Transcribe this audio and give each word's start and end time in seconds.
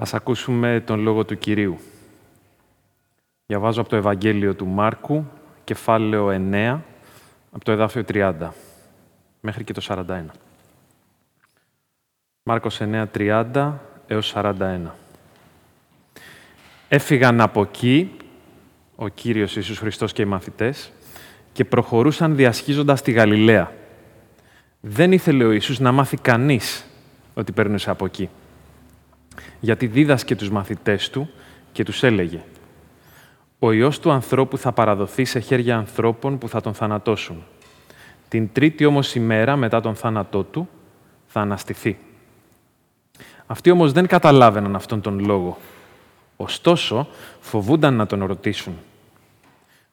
Ας 0.00 0.14
ακούσουμε 0.14 0.82
τον 0.86 1.00
Λόγο 1.00 1.24
του 1.24 1.38
Κυρίου. 1.38 1.78
Διαβάζω 3.46 3.80
από 3.80 3.90
το 3.90 3.96
Ευαγγέλιο 3.96 4.54
του 4.54 4.66
Μάρκου, 4.66 5.24
κεφάλαιο 5.64 6.28
9, 6.52 6.80
από 7.52 7.64
το 7.64 7.72
εδάφιο 7.72 8.04
30, 8.08 8.34
μέχρι 9.40 9.64
και 9.64 9.72
το 9.72 9.80
41. 9.88 10.24
Μάρκος 12.42 12.80
9, 12.80 13.06
30 13.12 13.72
έως 14.06 14.34
41. 14.36 14.80
Έφυγαν 16.88 17.40
από 17.40 17.62
εκεί 17.62 18.16
ο 18.96 19.08
Κύριος 19.08 19.56
Ιησούς 19.56 19.78
Χριστός 19.78 20.12
και 20.12 20.22
οι 20.22 20.24
μαθητές 20.24 20.92
και 21.52 21.64
προχωρούσαν 21.64 22.36
διασχίζοντας 22.36 23.02
τη 23.02 23.10
Γαλιλαία. 23.12 23.72
Δεν 24.80 25.12
ήθελε 25.12 25.44
ο 25.44 25.52
Ιησούς 25.52 25.78
να 25.78 25.92
μάθει 25.92 26.16
κανείς 26.16 26.86
ότι 27.34 27.52
περνούσε 27.52 27.90
από 27.90 28.04
εκεί 28.04 28.30
γιατί 29.60 29.86
δίδασκε 29.86 30.36
τους 30.36 30.50
μαθητές 30.50 31.10
του 31.10 31.30
και 31.72 31.84
τους 31.84 32.02
έλεγε 32.02 32.40
«Ο 33.58 33.72
Υιός 33.72 34.00
του 34.00 34.10
ανθρώπου 34.10 34.58
θα 34.58 34.72
παραδοθεί 34.72 35.24
σε 35.24 35.38
χέρια 35.38 35.76
ανθρώπων 35.76 36.38
που 36.38 36.48
θα 36.48 36.60
τον 36.60 36.74
θανατώσουν. 36.74 37.44
Την 38.28 38.52
τρίτη 38.52 38.84
όμως 38.84 39.14
ημέρα 39.14 39.56
μετά 39.56 39.80
τον 39.80 39.94
θάνατό 39.94 40.42
του 40.42 40.68
θα 41.26 41.40
αναστηθεί». 41.40 41.98
Αυτοί 43.46 43.70
όμως 43.70 43.92
δεν 43.92 44.06
καταλάβαιναν 44.06 44.74
αυτόν 44.74 45.00
τον 45.00 45.24
λόγο. 45.24 45.58
Ωστόσο, 46.36 47.08
φοβούνταν 47.40 47.94
να 47.94 48.06
τον 48.06 48.24
ρωτήσουν. 48.24 48.76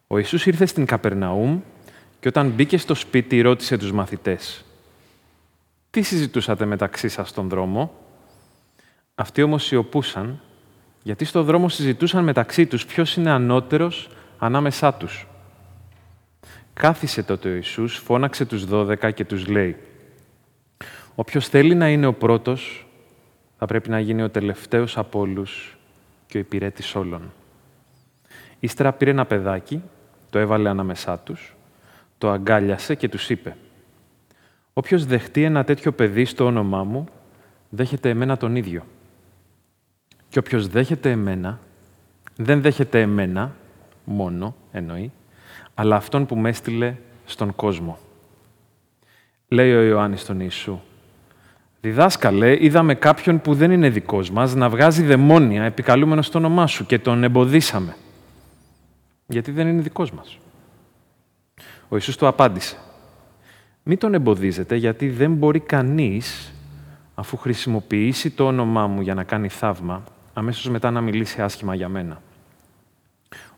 Ο 0.07 0.17
Ιησούς 0.17 0.45
ήρθε 0.45 0.65
στην 0.65 0.85
Καπερναούμ 0.85 1.59
και 2.19 2.27
όταν 2.27 2.47
μπήκε 2.47 2.77
στο 2.77 2.93
σπίτι 2.93 3.41
ρώτησε 3.41 3.77
τους 3.77 3.91
μαθητές 3.91 4.65
«Τι 5.89 6.01
συζητούσατε 6.01 6.65
μεταξύ 6.65 7.07
σας 7.07 7.29
στον 7.29 7.49
δρόμο» 7.49 8.04
Αυτοί 9.15 9.41
όμως 9.41 9.63
σιωπούσαν, 9.63 10.39
γιατί 11.03 11.25
στο 11.25 11.43
δρόμο 11.43 11.69
συζητούσαν 11.69 12.23
μεταξύ 12.23 12.65
τους 12.65 12.85
ποιος 12.85 13.15
είναι 13.15 13.29
ανώτερος 13.29 14.09
ανάμεσά 14.39 14.93
τους. 14.93 15.27
Κάθισε 16.73 17.23
τότε 17.23 17.49
ο 17.49 17.53
Ιησούς, 17.53 17.97
φώναξε 17.97 18.45
τους 18.45 18.65
δώδεκα 18.65 19.11
και 19.11 19.25
τους 19.25 19.47
λέει 19.47 19.77
«Όποιος 21.15 21.47
θέλει 21.47 21.75
να 21.75 21.89
είναι 21.89 22.05
ο 22.05 22.13
πρώτος, 22.13 22.87
θα 23.57 23.65
πρέπει 23.65 23.89
να 23.89 23.99
γίνει 23.99 24.21
ο 24.21 24.29
τελευταίος 24.29 24.97
από 24.97 25.19
όλους 25.19 25.77
και 26.27 26.37
ο 26.37 26.39
υπηρέτης 26.39 26.95
όλων». 26.95 27.31
Ύστερα 28.59 28.93
πήρε 28.93 29.11
ένα 29.11 29.25
παιδάκι, 29.25 29.81
το 30.29 30.39
έβαλε 30.39 30.69
ανάμεσά 30.69 31.17
τους, 31.17 31.55
το 32.17 32.29
αγκάλιασε 32.29 32.95
και 32.95 33.09
τους 33.09 33.29
είπε 33.29 33.57
«Όποιος 34.73 35.05
δεχτεί 35.05 35.43
ένα 35.43 35.63
τέτοιο 35.63 35.91
παιδί 35.91 36.25
στο 36.25 36.45
όνομά 36.45 36.83
μου, 36.83 37.07
δέχεται 37.69 38.09
εμένα 38.09 38.37
τον 38.37 38.55
ίδιο». 38.55 38.83
Και 40.35 40.41
όποιος 40.41 40.67
δέχεται 40.67 41.11
εμένα, 41.11 41.59
δεν 42.35 42.61
δέχεται 42.61 43.01
εμένα 43.01 43.55
μόνο, 44.03 44.55
εννοεί, 44.71 45.11
αλλά 45.73 45.95
αυτόν 45.95 46.25
που 46.25 46.35
με 46.35 46.49
έστειλε 46.49 46.95
στον 47.25 47.55
κόσμο. 47.55 47.97
Λέει 49.47 49.73
ο 49.73 49.81
Ιωάννης 49.81 50.21
στον 50.21 50.39
Ιησού, 50.39 50.79
«Διδάσκαλε, 51.81 52.63
είδαμε 52.63 52.95
κάποιον 52.95 53.41
που 53.41 53.53
δεν 53.53 53.71
είναι 53.71 53.89
δικός 53.89 54.31
μας 54.31 54.55
να 54.55 54.69
βγάζει 54.69 55.03
δαιμόνια 55.03 55.63
επικαλούμενος 55.63 56.25
στο 56.25 56.37
όνομά 56.37 56.67
σου 56.67 56.85
και 56.85 56.99
τον 56.99 57.23
εμποδίσαμε. 57.23 57.95
Γιατί 59.27 59.51
δεν 59.51 59.67
είναι 59.67 59.81
δικός 59.81 60.11
μας». 60.11 60.37
Ο 61.89 61.95
Ιησούς 61.95 62.17
του 62.17 62.27
απάντησε, 62.27 62.77
«Μην 63.83 63.97
τον 63.97 64.13
εμποδίζετε, 64.13 64.75
γιατί 64.75 65.09
δεν 65.09 65.33
μπορεί 65.33 65.59
κανείς, 65.59 66.53
αφού 67.15 67.37
χρησιμοποιήσει 67.37 68.31
το 68.31 68.45
όνομά 68.45 68.87
μου 68.87 69.01
για 69.01 69.13
να 69.13 69.23
κάνει 69.23 69.49
θαύμα, 69.49 70.03
αμέσως 70.37 70.69
μετά 70.69 70.91
να 70.91 71.01
μιλήσει 71.01 71.41
άσχημα 71.41 71.75
για 71.75 71.89
μένα. 71.89 72.21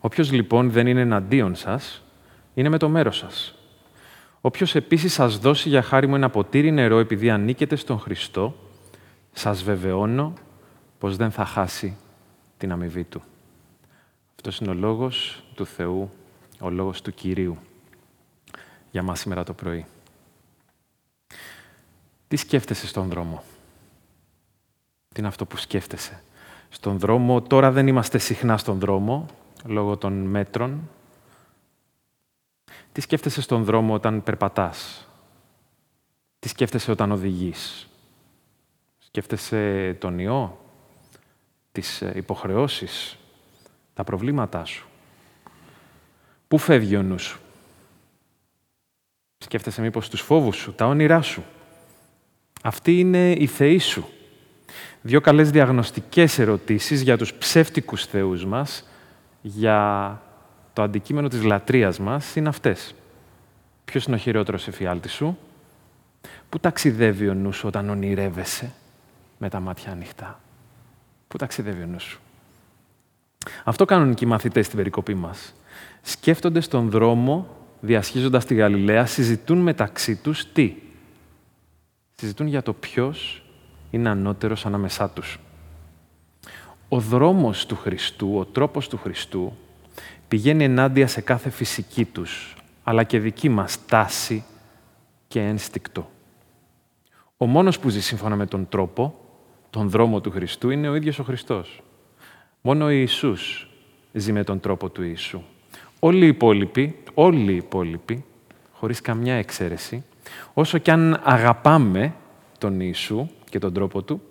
Όποιος 0.00 0.32
λοιπόν 0.32 0.70
δεν 0.70 0.86
είναι 0.86 1.00
εναντίον 1.00 1.54
σας, 1.54 2.02
είναι 2.54 2.68
με 2.68 2.78
το 2.78 2.88
μέρος 2.88 3.16
σας. 3.16 3.54
Όποιος 4.40 4.74
επίσης 4.74 5.12
σας 5.12 5.38
δώσει 5.38 5.68
για 5.68 5.82
χάρη 5.82 6.06
μου 6.06 6.14
ένα 6.14 6.30
ποτήρι 6.30 6.70
νερό 6.70 6.98
επειδή 6.98 7.30
ανήκετε 7.30 7.76
στον 7.76 7.98
Χριστό, 7.98 8.54
σας 9.32 9.62
βεβαιώνω 9.62 10.32
πως 10.98 11.16
δεν 11.16 11.30
θα 11.30 11.44
χάσει 11.44 11.96
την 12.58 12.72
αμοιβή 12.72 13.04
του. 13.04 13.22
Αυτός 14.34 14.58
είναι 14.58 14.70
ο 14.70 14.74
λόγος 14.74 15.44
του 15.54 15.66
Θεού, 15.66 16.10
ο 16.60 16.70
λόγος 16.70 17.02
του 17.02 17.14
Κυρίου 17.14 17.58
για 18.90 19.02
μας 19.02 19.20
σήμερα 19.20 19.44
το 19.44 19.52
πρωί. 19.52 19.86
Τι 22.28 22.36
σκέφτεσαι 22.36 22.86
στον 22.86 23.08
δρόμο; 23.08 23.42
Τι 25.08 25.18
είναι 25.18 25.28
αυτό 25.28 25.46
που 25.46 25.56
σκέφτεσαι; 25.56 26.22
Στον 26.68 26.98
δρόμο. 26.98 27.42
Τώρα 27.42 27.70
δεν 27.70 27.86
είμαστε 27.86 28.18
συχνά 28.18 28.56
στον 28.56 28.78
δρόμο, 28.78 29.26
λόγω 29.64 29.96
των 29.96 30.12
μέτρων. 30.12 30.88
Τι 32.92 33.00
σκέφτεσαι 33.00 33.42
στον 33.42 33.64
δρόμο 33.64 33.94
όταν 33.94 34.22
περπατάς; 34.22 35.08
Τι 36.38 36.48
σκέφτεσαι 36.48 36.90
όταν 36.90 37.12
οδηγείς; 37.12 37.88
Σκέφτεσαι 38.98 39.92
τον 40.00 40.18
ιό, 40.18 40.58
τις 41.72 42.02
ε, 42.02 42.12
υποχρεώσεις, 42.14 43.18
τα 43.94 44.04
προβλήματά 44.04 44.64
σου; 44.64 44.88
Πού 46.48 46.58
φεύγει 46.58 46.96
ο 46.96 47.02
νους 47.02 47.22
σου; 47.22 47.40
Σκέφτεσαι 49.38 49.80
μήπως 49.80 50.08
τους 50.08 50.20
φόβους 50.20 50.56
σου, 50.56 50.74
τα 50.74 50.86
όνειρά 50.86 51.22
σου; 51.22 51.44
Αυτή 52.62 52.98
είναι 52.98 53.32
η 53.32 53.46
θεή 53.46 53.78
σου 53.78 54.08
δύο 55.02 55.20
καλές 55.20 55.50
διαγνωστικές 55.50 56.38
ερωτήσεις 56.38 57.02
για 57.02 57.16
τους 57.16 57.34
ψεύτικους 57.34 58.04
θεούς 58.04 58.44
μας, 58.44 58.88
για 59.40 60.22
το 60.72 60.82
αντικείμενο 60.82 61.28
της 61.28 61.42
λατρείας 61.42 61.98
μας, 61.98 62.36
είναι 62.36 62.48
αυτές. 62.48 62.94
Ποιος 63.84 64.04
είναι 64.04 64.16
ο 64.16 64.18
χειρότερος 64.18 64.68
εφιάλτης 64.68 65.12
σου; 65.12 65.38
Πού 66.48 66.58
ταξιδεύει 66.58 67.28
ο 67.28 67.34
νους 67.34 67.64
όταν 67.64 67.88
ονειρεύεσαι 67.88 68.72
με 69.38 69.48
τα 69.48 69.60
μάτια 69.60 69.92
ανοιχτά; 69.92 70.40
Πού 71.28 71.36
ταξιδεύει 71.36 71.82
ο 71.82 71.86
νους 71.86 72.02
σου; 72.02 72.20
Αυτό 73.64 73.84
κάνουν 73.84 74.14
και 74.14 74.24
οι 74.24 74.28
μαθητές 74.28 74.66
στην 74.66 74.76
περικοπή 74.76 75.14
μας. 75.14 75.54
Σκέφτονται 76.02 76.60
στον 76.60 76.90
δρόμο, 76.90 77.56
διασχίζοντας 77.80 78.44
τη 78.44 78.54
Γαλιλαία, 78.54 79.06
συζητούν 79.06 79.58
μεταξύ 79.58 80.16
τους 80.16 80.52
τι; 80.52 80.74
Συζητούν 82.14 82.46
για 82.46 82.62
το 82.62 82.72
ποιος 82.72 83.42
είναι 83.90 84.08
ανώτερος 84.08 84.66
ανάμεσά 84.66 85.08
τους. 85.08 85.38
Ο 86.88 87.00
δρόμος 87.00 87.66
του 87.66 87.76
Χριστού, 87.76 88.36
ο 88.38 88.44
τρόπος 88.44 88.88
του 88.88 88.96
Χριστού, 88.96 89.52
πηγαίνει 90.28 90.64
ενάντια 90.64 91.06
σε 91.06 91.20
κάθε 91.20 91.50
φυσική 91.50 92.04
τους, 92.04 92.56
αλλά 92.84 93.02
και 93.02 93.18
δική 93.18 93.48
μας 93.48 93.86
τάση 93.86 94.44
και 95.28 95.40
ένστικτο. 95.40 96.10
Ο 97.36 97.46
μόνος 97.46 97.78
που 97.78 97.88
ζει 97.88 98.02
σύμφωνα 98.02 98.36
με 98.36 98.46
τον 98.46 98.68
τρόπο, 98.68 99.14
τον 99.70 99.90
δρόμο 99.90 100.20
του 100.20 100.30
Χριστού, 100.30 100.70
είναι 100.70 100.88
ο 100.88 100.94
ίδιος 100.94 101.18
ο 101.18 101.22
Χριστός. 101.22 101.82
Μόνο 102.60 102.84
ο 102.84 102.88
Ιησούς 102.88 103.68
ζει 104.12 104.32
με 104.32 104.44
τον 104.44 104.60
τρόπο 104.60 104.88
του 104.88 105.02
Ιησού. 105.02 105.42
Όλοι 105.98 106.24
οι 106.24 106.28
υπόλοιποι, 106.28 106.98
όλοι 107.14 107.52
οι 107.52 107.56
υπόλοιποι, 107.56 108.24
χωρίς 108.72 109.00
καμιά 109.00 109.34
εξαίρεση, 109.34 110.04
όσο 110.54 110.78
κι 110.78 110.90
αν 110.90 111.20
αγαπάμε 111.24 112.14
τον 112.58 112.80
Ιησού, 112.80 113.28
και 113.48 113.58
τον 113.58 113.72
τρόπο 113.72 114.02
του. 114.02 114.22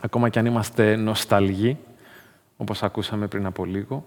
Ακόμα 0.00 0.28
κι 0.28 0.38
αν 0.38 0.46
είμαστε 0.46 0.96
νοσταλγοί, 0.96 1.76
όπως 2.56 2.82
ακούσαμε 2.82 3.26
πριν 3.26 3.46
από 3.46 3.64
λίγο, 3.64 4.06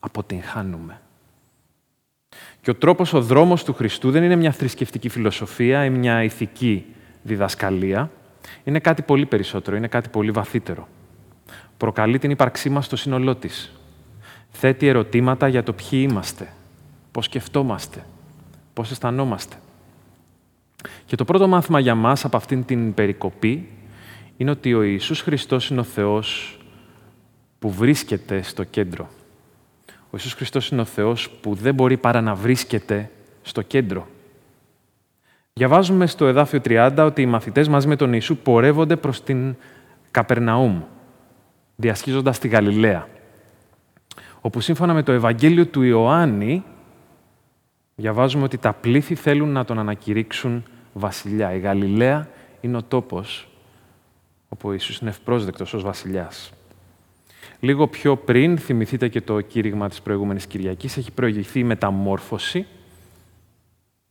αποτυγχάνουμε. 0.00 1.00
Και 2.60 2.70
ο 2.70 2.74
τρόπος, 2.74 3.12
ο 3.12 3.22
δρόμος 3.22 3.64
του 3.64 3.72
Χριστού 3.72 4.10
δεν 4.10 4.22
είναι 4.22 4.36
μια 4.36 4.52
θρησκευτική 4.52 5.08
φιλοσοφία 5.08 5.84
ή 5.84 5.90
μια 5.90 6.22
ηθική 6.22 6.84
διδασκαλία. 7.22 8.10
Είναι 8.64 8.78
κάτι 8.78 9.02
πολύ 9.02 9.26
περισσότερο, 9.26 9.76
είναι 9.76 9.88
κάτι 9.88 10.08
πολύ 10.08 10.30
βαθύτερο. 10.30 10.88
Προκαλεί 11.76 12.18
την 12.18 12.30
ύπαρξή 12.30 12.70
μας 12.70 12.84
στο 12.84 12.96
σύνολό 12.96 13.34
της. 13.36 13.72
Θέτει 14.50 14.86
ερωτήματα 14.86 15.48
για 15.48 15.62
το 15.62 15.72
ποιοι 15.72 16.06
είμαστε, 16.10 16.52
πώς 17.12 17.24
σκεφτόμαστε, 17.24 18.06
πώς 18.72 18.90
αισθανόμαστε. 18.90 19.56
Και 21.06 21.16
το 21.16 21.24
πρώτο 21.24 21.48
μάθημα 21.48 21.80
για 21.80 21.94
μας 21.94 22.24
από 22.24 22.36
αυτήν 22.36 22.64
την 22.64 22.94
περικοπή 22.94 23.68
είναι 24.36 24.50
ότι 24.50 24.74
ο 24.74 24.82
Ιησούς 24.82 25.20
Χριστός 25.20 25.70
είναι 25.70 25.80
ο 25.80 25.84
Θεός 25.84 26.58
που 27.58 27.70
βρίσκεται 27.70 28.42
στο 28.42 28.64
κέντρο. 28.64 29.08
Ο 29.88 30.10
Ιησούς 30.12 30.32
Χριστός 30.32 30.68
είναι 30.68 30.80
ο 30.80 30.84
Θεός 30.84 31.30
που 31.30 31.54
δεν 31.54 31.74
μπορεί 31.74 31.96
παρά 31.96 32.20
να 32.20 32.34
βρίσκεται 32.34 33.10
στο 33.42 33.62
κέντρο. 33.62 34.06
Διαβάζουμε 35.52 36.06
στο 36.06 36.26
εδάφιο 36.26 36.60
30 36.64 36.92
ότι 36.98 37.22
οι 37.22 37.26
μαθητές 37.26 37.68
μαζί 37.68 37.88
με 37.88 37.96
τον 37.96 38.12
Ιησού 38.12 38.36
πορεύονται 38.36 38.96
προς 38.96 39.22
την 39.22 39.56
Καπερναούμ, 40.10 40.82
διασχίζοντας 41.76 42.38
τη 42.38 42.48
Γαλιλαία, 42.48 43.08
όπου 44.40 44.60
σύμφωνα 44.60 44.94
με 44.94 45.02
το 45.02 45.12
Ευαγγέλιο 45.12 45.66
του 45.66 45.82
Ιωάννη 45.82 46.64
διαβάζουμε 47.96 48.44
ότι 48.44 48.58
τα 48.58 48.72
πλήθη 48.72 49.14
θέλουν 49.14 49.48
να 49.48 49.64
τον 49.64 49.78
ανακηρύξουν 49.78 50.64
βασιλιά. 50.92 51.54
Η 51.54 51.58
Γαλιλαία 51.58 52.28
είναι 52.60 52.76
ο 52.76 52.82
τόπος 52.82 53.48
όπου 54.48 54.68
ο 54.68 54.72
Ιησούς 54.72 54.98
είναι 54.98 55.10
ευπρόσδεκτος 55.10 55.74
ως 55.74 55.82
βασιλιάς. 55.82 56.52
Λίγο 57.60 57.88
πιο 57.88 58.16
πριν, 58.16 58.58
θυμηθείτε 58.58 59.08
και 59.08 59.20
το 59.20 59.40
κήρυγμα 59.40 59.88
της 59.88 60.00
προηγούμενης 60.00 60.46
Κυριακής, 60.46 60.96
έχει 60.96 61.10
προηγηθεί 61.10 61.58
η 61.58 61.64
μεταμόρφωση 61.64 62.66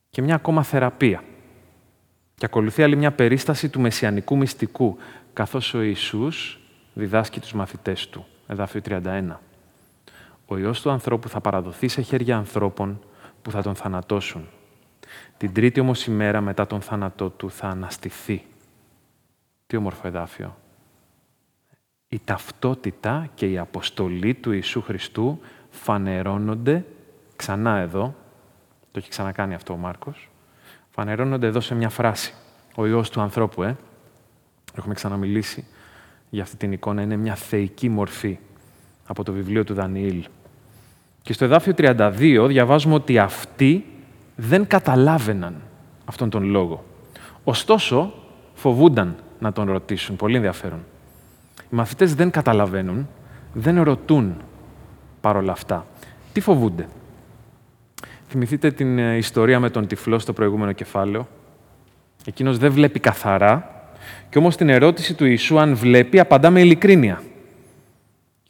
και 0.10 0.22
μια 0.22 0.36
ακόμα 0.36 0.64
θεραπεία. 0.64 1.24
Και 2.36 2.46
ακολουθεί 2.46 2.84
άλλη 2.84 2.96
μια 2.96 3.12
περίσταση 3.12 3.70
του 3.70 3.80
μεσιανικού 3.80 4.38
μυστικού, 4.38 4.98
καθώς 5.34 5.74
ο 5.74 5.82
Ιησούς 5.82 6.60
διδάσκει 6.94 7.40
τους 7.40 7.54
μαθητές 7.54 8.10
του. 8.10 8.26
Εδάφιο 8.48 8.82
31. 8.82 9.40
Ο 10.46 10.58
Υιός 10.58 10.82
του 10.82 10.90
ανθρώπου 10.90 11.30
θα 11.30 11.42
παραδοθεί 11.42 11.88
σε 11.88 12.02
χέρια 12.02 12.38
ανθρώπων 12.38 13.00
που 13.46 13.52
θα 13.52 13.62
τον 13.62 13.76
θανατώσουν. 13.76 14.48
Την 15.38 15.54
τρίτη 15.54 15.80
όμως 15.80 16.06
ημέρα 16.06 16.42
μετά 16.42 16.68
τον 16.68 16.82
θάνατό 16.82 17.30
του 17.30 17.52
θα 17.52 17.68
αναστηθεί. 17.68 18.46
Τι 19.68 19.76
όμορφο 19.76 20.08
εδάφιο. 20.08 20.58
Η 22.08 22.22
ταυτότητα 22.24 23.30
και 23.34 23.52
η 23.52 23.58
αποστολή 23.58 24.34
του 24.34 24.52
Ιησού 24.52 24.82
Χριστού 24.82 25.40
φανερώνονται 25.70 26.86
ξανά 27.36 27.78
εδώ, 27.78 28.16
το 28.92 29.00
έχει 29.00 29.10
ξανακάνει 29.10 29.54
αυτό 29.54 29.74
ο 29.74 29.78
Μάρκος, 29.78 30.30
φανερώνονται 30.90 31.48
εδώ 31.48 31.60
σε 31.60 31.76
μια 31.76 31.90
φράση. 31.90 32.34
Ο 32.76 32.86
Υιός 32.86 33.10
του 33.10 33.22
ανθρώπου, 33.22 33.64
ε, 33.64 33.78
έχουμε 34.78 34.94
ξαναμιλήσει 34.94 35.66
για 36.30 36.44
αυτή 36.44 36.56
την 36.56 36.72
εικόνα, 36.72 37.02
είναι 37.02 37.16
μια 37.16 37.36
θεϊκή 37.36 37.90
μορφή 37.90 38.40
από 39.06 39.24
το 39.24 39.32
βιβλίο 39.32 39.64
του 39.64 39.74
Δανιήλ. 39.74 40.26
Και 41.26 41.34
στο 41.34 41.46
εδάφιο 41.46 41.74
32 41.78 42.46
διαβάζουμε 42.48 42.94
ότι 42.94 43.20
αυτοί 43.20 43.86
δεν 44.36 44.68
καταλάβαιναν 44.68 45.56
αυτόν 46.06 46.30
τον 46.30 46.44
λόγο. 46.44 46.84
Ωστόσο, 47.44 48.14
φοβούνταν 48.54 49.16
να 49.40 49.52
τον 49.52 49.72
ρωτήσουν. 49.72 50.16
Πολύ 50.16 50.36
ενδιαφέρον. 50.36 50.80
Οι 51.62 51.76
μαθητές 51.76 52.16
δεν 52.16 52.32
καταλαβαίνουν, 52.32 53.08
δεν 53.54 53.84
ρωτούν 53.84 54.36
παρόλα 55.22 55.52
αυτά. 55.52 55.86
Τι 56.34 56.40
φοβούνται; 56.40 56.88
Θυμηθείτε 58.28 58.72
την 58.72 59.00
ε, 59.00 59.18
ιστορία 59.18 59.60
με 59.60 59.70
τον 59.70 59.88
τυφλό 59.88 60.20
στο 60.20 60.34
προηγούμενο 60.34 60.72
κεφάλαιο; 60.72 61.28
Εκείνος 62.26 62.58
δεν 62.58 62.72
βλέπει 62.72 63.00
καθαρά 63.00 63.86
και 64.30 64.38
όμως 64.38 64.56
την 64.56 64.70
ερώτηση 64.70 65.14
του 65.14 65.26
Ιησού 65.26 65.60
αν 65.60 65.76
βλέπει 65.76 66.20
απαντά 66.20 66.50
με 66.50 66.60
ειλικρίνεια. 66.60 67.22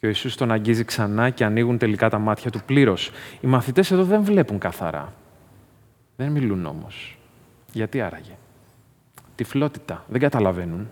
Και 0.06 0.12
ο 0.12 0.14
Ιησούς 0.14 0.36
τον 0.36 0.52
αγγίζει 0.52 0.84
ξανά 0.84 1.30
και 1.30 1.44
ανοίγουν 1.44 1.78
τελικά 1.78 2.10
τα 2.10 2.18
μάτια 2.18 2.50
του 2.50 2.60
πλήρως. 2.66 3.10
Οι 3.40 3.46
μαθητές 3.46 3.90
εδώ 3.90 4.04
δεν 4.04 4.22
βλέπουν 4.22 4.58
καθαρά. 4.58 5.12
Δεν 6.16 6.30
μιλούν 6.30 6.66
όμως. 6.66 7.18
Γιατί 7.72 8.00
άραγε; 8.00 8.36
Τυφλότητα. 9.34 10.04
Δεν 10.08 10.20
καταλαβαίνουν. 10.20 10.90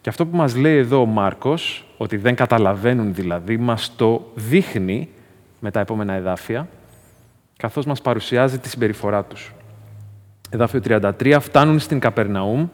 Και 0.00 0.08
αυτό 0.08 0.26
που 0.26 0.36
μας 0.36 0.56
λέει 0.56 0.76
εδώ 0.76 1.00
ο 1.00 1.04
Μάρκος, 1.04 1.86
ότι 1.96 2.16
δεν 2.16 2.34
καταλαβαίνουν 2.34 3.14
δηλαδή, 3.14 3.56
μας 3.56 3.96
το 3.96 4.30
δείχνει 4.34 5.08
με 5.60 5.70
τα 5.70 5.80
επόμενα 5.80 6.12
εδάφια, 6.12 6.68
καθώς 7.56 7.86
μας 7.86 8.02
παρουσιάζει 8.02 8.58
τη 8.58 8.68
συμπεριφορά 8.68 9.24
τους. 9.24 9.52
Εδάφιο 10.50 10.80
33, 10.84 11.38
φτάνουν 11.40 11.78
στην 11.78 11.98
Καπερναούμ. 11.98 12.68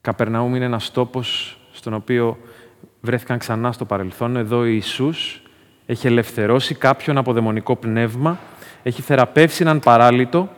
Καπερναούμ 0.00 0.54
είναι 0.54 0.64
ένας 0.64 0.90
τόπος 0.90 1.58
στον 1.72 1.94
οποίο 1.94 2.38
βρέθηκαν 3.00 3.38
ξανά 3.38 3.72
στο 3.72 3.84
παρελθόν. 3.84 4.36
Εδώ 4.36 4.58
ο 4.58 4.64
Ιησούς 4.64 5.42
έχει 5.86 6.06
ελευθερώσει 6.06 6.74
κάποιον 6.74 7.18
από 7.18 7.32
δαιμονικό 7.32 7.76
πνεύμα, 7.76 8.38
έχει 8.82 9.02
θεραπεύσει 9.02 9.62
έναν 9.62 9.80
παράλυτο 9.80 10.48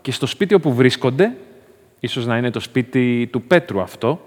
και 0.00 0.12
στο 0.12 0.26
σπίτι 0.26 0.54
όπου 0.54 0.74
βρίσκονται, 0.74 1.36
ίσως 2.00 2.26
να 2.26 2.36
είναι 2.36 2.50
το 2.50 2.60
σπίτι 2.60 3.28
του 3.32 3.42
Πέτρου 3.42 3.80
αυτό, 3.80 4.26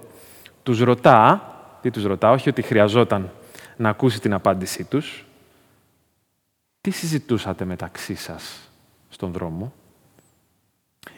τους 0.62 0.80
ρωτά, 0.80 1.50
τι 1.82 1.90
τους 1.90 2.04
ρωτά, 2.04 2.30
όχι 2.30 2.48
ότι 2.48 2.62
χρειαζόταν 2.62 3.30
να 3.76 3.88
ακούσει 3.88 4.20
την 4.20 4.34
απάντησή 4.34 4.84
τους, 4.84 5.26
τι 6.80 6.90
συζητούσατε 6.90 7.64
μεταξύ 7.64 8.14
σας 8.14 8.70
στον 9.08 9.32
δρόμο; 9.32 9.72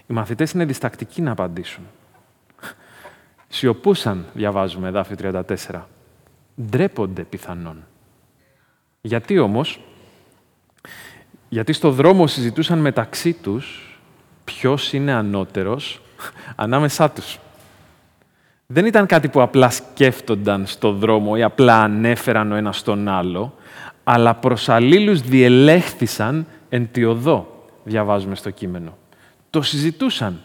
Οι 0.07 0.13
μαθητές 0.13 0.53
είναι 0.53 0.65
διστακτικοί 0.65 1.23
να 1.23 1.31
απαντήσουν. 1.31 1.85
Σιωπούσαν, 3.49 4.27
διαβάζουμε, 4.35 4.89
εδάφιο 4.89 5.17
34. 5.17 5.89
Ντρέπονται 6.63 7.23
πιθανόν. 7.23 7.85
Γιατί 9.01 9.39
όμως, 9.39 9.81
γιατί 11.49 11.73
στο 11.73 11.91
δρόμο 11.91 12.27
συζητούσαν 12.27 12.79
μεταξύ 12.79 13.33
τους 13.33 13.99
ποιος 14.45 14.93
είναι 14.93 15.13
ανώτερος 15.13 16.01
ανάμεσά 16.57 17.11
τους. 17.11 17.39
Δεν 18.67 18.87
ήταν 18.87 19.07
κάτι 19.07 19.29
που 19.29 19.41
απλά 19.41 19.71
σκέφτονταν 19.71 20.67
στο 20.67 20.93
δρόμο 20.93 21.35
ή 21.37 21.43
απλά 21.43 21.83
ανέφεραν 21.83 22.53
ο 22.53 22.55
ένας 22.55 22.79
στον 22.79 23.09
άλλο, 23.09 23.55
αλλά 24.05 24.35
προς 24.35 24.69
αλλήλους 24.69 25.21
διελέχθησαν 25.21 26.47
εν 26.69 26.89
τη 26.93 27.05
οδό, 27.05 27.67
διαβάζουμε 27.85 28.35
στο 28.35 28.51
κείμενο. 28.51 28.97
Το 29.51 29.63
συζητούσαν, 29.63 30.41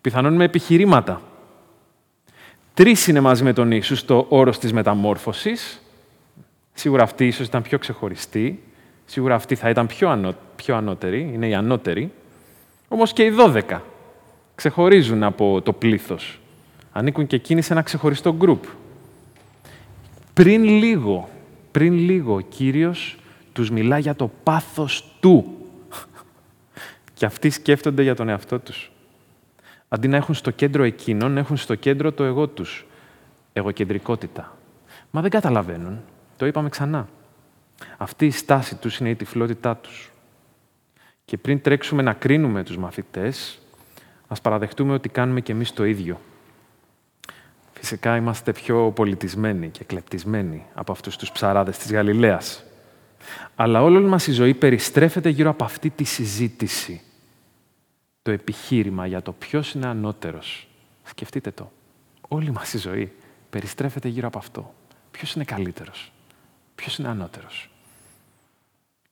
πιθανόν 0.00 0.34
με 0.34 0.44
επιχειρήματα. 0.44 1.20
Τρεις 2.74 3.06
είναι 3.06 3.20
μαζί 3.20 3.42
με 3.44 3.52
τον 3.52 3.70
Ιησούς 3.70 3.98
στο 3.98 4.26
όρος 4.28 4.58
της 4.58 4.72
μεταμόρφωσης. 4.72 5.82
Σίγουρα 6.74 7.02
αυτή 7.02 7.26
ίσως 7.26 7.46
ήταν 7.46 7.62
πιο 7.62 7.78
ξεχωριστή. 7.78 8.62
Σίγουρα 9.04 9.34
αυτή 9.34 9.54
θα 9.54 9.68
ήταν 9.68 9.86
πιο, 9.86 10.08
ανώ, 10.08 10.34
πιο 10.56 10.76
ανώτερη, 10.76 11.30
είναι 11.34 11.48
η 11.48 11.54
ανώτερη. 11.54 12.12
Όμως 12.88 13.12
και 13.12 13.24
οι 13.24 13.30
δώδεκα 13.30 13.82
ξεχωρίζουν 14.54 15.22
από 15.22 15.62
το 15.62 15.72
πλήθος. 15.72 16.40
Ανήκουν 16.92 17.26
και 17.26 17.36
εκείνοι 17.36 17.62
σε 17.62 17.72
ένα 17.72 17.82
ξεχωριστό 17.82 18.34
γκρουπ. 18.34 18.64
Πριν 20.34 20.64
λίγο, 20.64 21.28
πριν 21.70 21.92
λίγο, 21.92 22.34
ο 22.34 22.40
Κύριος 22.40 23.16
τους 23.52 23.70
μιλά 23.70 23.98
για 23.98 24.14
το 24.14 24.30
πάθος 24.42 25.16
Του. 25.20 25.56
Και 27.14 27.26
αυτοί 27.26 27.50
σκέφτονται 27.50 28.02
για 28.02 28.14
τον 28.14 28.28
εαυτό 28.28 28.58
τους. 28.58 28.90
Αντί 29.94 30.08
να 30.08 30.16
έχουν 30.16 30.34
στο 30.34 30.50
κέντρο 30.50 30.82
εκείνον, 30.82 31.36
έχουν 31.36 31.56
στο 31.56 31.74
κέντρο 31.74 32.12
το 32.12 32.24
εγώ 32.24 32.48
τους. 32.48 32.86
Εγωκεντρικότητα. 33.52 34.56
Μα 35.10 35.20
δεν 35.20 35.30
καταλαβαίνουν. 35.30 36.00
Το 36.36 36.46
είπαμε 36.46 36.68
ξανά. 36.68 37.08
Αυτή 37.96 38.26
η 38.26 38.30
στάση 38.30 38.74
τους 38.76 38.98
είναι 38.98 39.08
η 39.10 39.14
τυφλότητά 39.14 39.76
τους. 39.76 40.12
Και 41.24 41.36
πριν 41.36 41.60
τρέξουμε 41.60 42.02
να 42.02 42.12
κρίνουμε 42.12 42.62
τους 42.62 42.76
μαθητές, 42.76 43.58
ας 44.28 44.40
παραδεχτούμε 44.40 44.92
ότι 44.92 45.08
κάνουμε 45.08 45.40
και 45.40 45.52
εμείς 45.52 45.72
το 45.72 45.84
ίδιο. 45.84 46.20
Φυσικά 47.72 48.16
είμαστε 48.16 48.52
πιο 48.52 48.92
πολιτισμένοι 48.94 49.68
και 49.68 49.84
κλεπτισμένοι 49.84 50.66
από 50.74 50.92
αυτούς 50.92 51.16
τους 51.16 51.32
ψαράδες 51.32 51.78
της 51.78 51.92
Γαλιλαίας. 51.92 52.64
Αλλά 53.54 53.82
όλη 53.82 54.00
μας 54.00 54.26
η 54.26 54.32
ζωή 54.32 54.54
περιστρέφεται 54.54 55.28
γύρω 55.28 55.50
από 55.50 55.64
αυτή 55.64 55.90
τη 55.90 56.04
συζήτηση. 56.04 57.02
Το 58.24 58.30
επιχείρημα 58.30 59.06
για 59.06 59.22
το 59.22 59.32
ποιος 59.32 59.72
είναι 59.72 59.86
ανώτερος. 59.86 60.68
Σκεφτείτε 61.02 61.50
το. 61.50 61.70
Όλη 62.28 62.50
μας 62.50 62.72
η 62.72 62.78
ζωή 62.78 63.12
περιστρέφεται 63.50 64.08
γύρω 64.08 64.26
από 64.26 64.38
αυτό. 64.38 64.74
Ποιος 65.10 65.34
είναι 65.34 65.44
καλύτερος. 65.44 66.12
Ποιος 66.74 66.98
είναι 66.98 67.08
ανώτερος. 67.08 67.70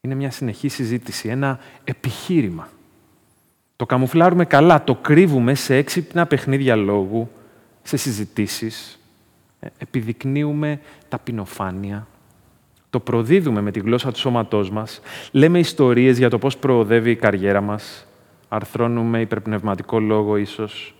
Είναι 0.01 0.15
μια 0.15 0.31
συνεχή 0.31 0.67
συζήτηση, 0.67 1.29
ένα 1.29 1.59
επιχείρημα. 1.83 2.69
Το 3.75 3.85
καμουφλάρουμε 3.85 4.45
καλά, 4.45 4.83
το 4.83 4.95
κρύβουμε 4.95 5.53
σε 5.53 5.75
έξυπνα 5.75 6.25
παιχνίδια 6.25 6.75
λόγου, 6.75 7.31
σε 7.83 7.97
συζητήσεις, 7.97 8.99
ε, 9.59 9.67
επιδεικνύουμε 9.77 10.79
ταπεινοφάνεια, 11.09 12.07
το 12.89 12.99
προδίδουμε 12.99 13.61
με 13.61 13.71
τη 13.71 13.79
γλώσσα 13.79 14.11
του 14.11 14.19
σώματός 14.19 14.69
μας, 14.69 14.99
λέμε 15.31 15.59
ιστορίες 15.59 16.17
για 16.17 16.29
το 16.29 16.37
πώς 16.37 16.57
προοδεύει 16.57 17.11
η 17.11 17.15
καριέρα 17.15 17.61
μας, 17.61 18.05
αρθρώνουμε 18.53 19.19
υπερπνευματικό 19.19 19.99
λόγο 19.99 20.37
ίσως, 20.37 20.95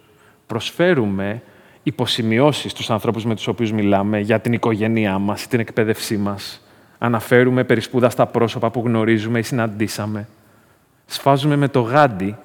προσφέρουμε 0.48 1.42
υποσημειώσεις 1.84 2.72
στους 2.72 2.90
ανθρώπους 2.90 3.26
με 3.26 3.36
τους 3.36 3.48
οποίους 3.48 3.72
μιλάμε 3.72 4.20
για 4.20 4.40
την 4.40 4.54
οικογένειά 4.54 5.18
μας, 5.20 5.48
την 5.48 5.60
εκπαίδευσή 5.60 6.18
μας, 6.18 6.68
αναφέρουμε 6.98 7.64
περισπούδαστα 7.64 8.26
πρόσωπα 8.26 8.72
που 8.72 8.82
γνωρίζουμε 8.86 9.40
ή 9.40 9.42
συναντήσαμε, 9.42 10.28
σφάζουμε 11.06 11.56
με 11.56 11.68
το 11.68 11.82
γάντι 11.82 12.36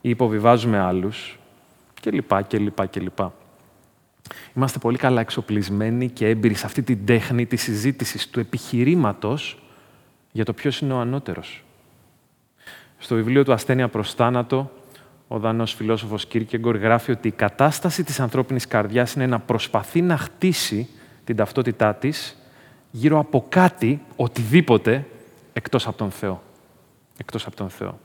ή 0.00 0.08
υποβιβάζουμε 0.08 0.78
άλλους, 0.78 1.38
κλπ. 2.00 2.42
κλπ, 2.48 2.88
κλπ. 2.88 3.18
Είμαστε 4.56 4.78
πολύ 4.78 4.98
καλά 4.98 5.20
εξοπλισμένοι 5.20 6.08
και 6.08 6.28
έμπειροι 6.28 6.54
σε 6.54 6.66
αυτή 6.66 6.82
την 6.82 7.06
τέχνη 7.06 7.46
της 7.46 7.62
συζήτησης 7.62 8.30
του 8.30 8.40
επιχειρήματος 8.40 9.62
για 10.32 10.44
το 10.44 10.52
ποιος 10.52 10.80
είναι 10.80 10.92
ο 10.92 10.98
ανώτερος. 10.98 11.65
Στο 12.98 13.14
βιβλίο 13.14 13.44
του 13.44 13.52
«Ασθένεια 13.52 13.88
προς 13.88 14.14
θάνατο», 14.14 14.70
ο 15.28 15.38
Δανός 15.38 15.74
φιλόσοφος 15.74 16.26
Κίρκεγκορ 16.26 16.76
γράφει 16.76 17.10
ότι 17.10 17.28
η 17.28 17.30
κατάσταση 17.30 18.04
της 18.04 18.20
ανθρώπινης 18.20 18.66
καρδιάς 18.66 19.14
είναι 19.14 19.26
να 19.26 19.38
προσπαθεί 19.38 20.02
να 20.02 20.16
χτίσει 20.16 20.88
την 21.24 21.36
ταυτότητά 21.36 21.94
της 21.94 22.36
γύρω 22.90 23.18
από 23.18 23.46
κάτι, 23.48 24.00
οτιδήποτε, 24.16 25.04
εκτός 25.52 25.86
από 25.86 25.96
τον 25.96 26.10
Θεό. 26.10 26.42
Εκτός 27.18 27.46
από 27.46 27.56
τον 27.56 27.70
Θεό. 27.70 27.98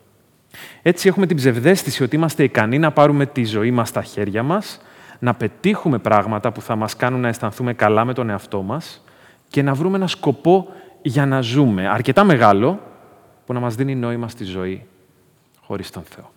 Έτσι 0.81 1.07
έχουμε 1.07 1.25
την 1.25 1.37
ψευδέστηση 1.37 2.03
ότι 2.03 2.15
είμαστε 2.15 2.43
ικανοί 2.43 2.79
να 2.79 2.91
πάρουμε 2.91 3.25
τη 3.25 3.45
ζωή 3.45 3.71
μας 3.71 3.89
στα 3.89 4.03
χέρια 4.03 4.43
μας 4.43 4.81
να 5.19 5.33
πετύχουμε 5.33 5.97
πράγματα 5.97 6.51
που 6.51 6.61
θα 6.61 6.75
μας 6.75 6.95
κάνουν 6.95 7.19
να 7.19 7.27
αισθανθούμε 7.27 7.73
καλά 7.73 8.05
με 8.05 8.13
τον 8.13 8.29
εαυτό 8.29 8.61
μας 8.61 9.03
και 9.47 9.61
να 9.61 9.73
βρούμε 9.73 9.97
ένα 9.97 10.07
σκοπό 10.07 10.67
για 11.01 11.25
να 11.25 11.41
ζούμε, 11.41 11.87
αρκετά 11.87 12.23
μεγάλο, 12.23 12.79
που 13.45 13.53
να 13.53 13.59
μας 13.59 13.75
δίνει 13.75 13.95
νόημα 13.95 14.27
στη 14.27 14.43
ζωή 14.43 14.85
χωρίς 15.61 15.89
τον 15.89 16.03
Θεό. 16.03 16.31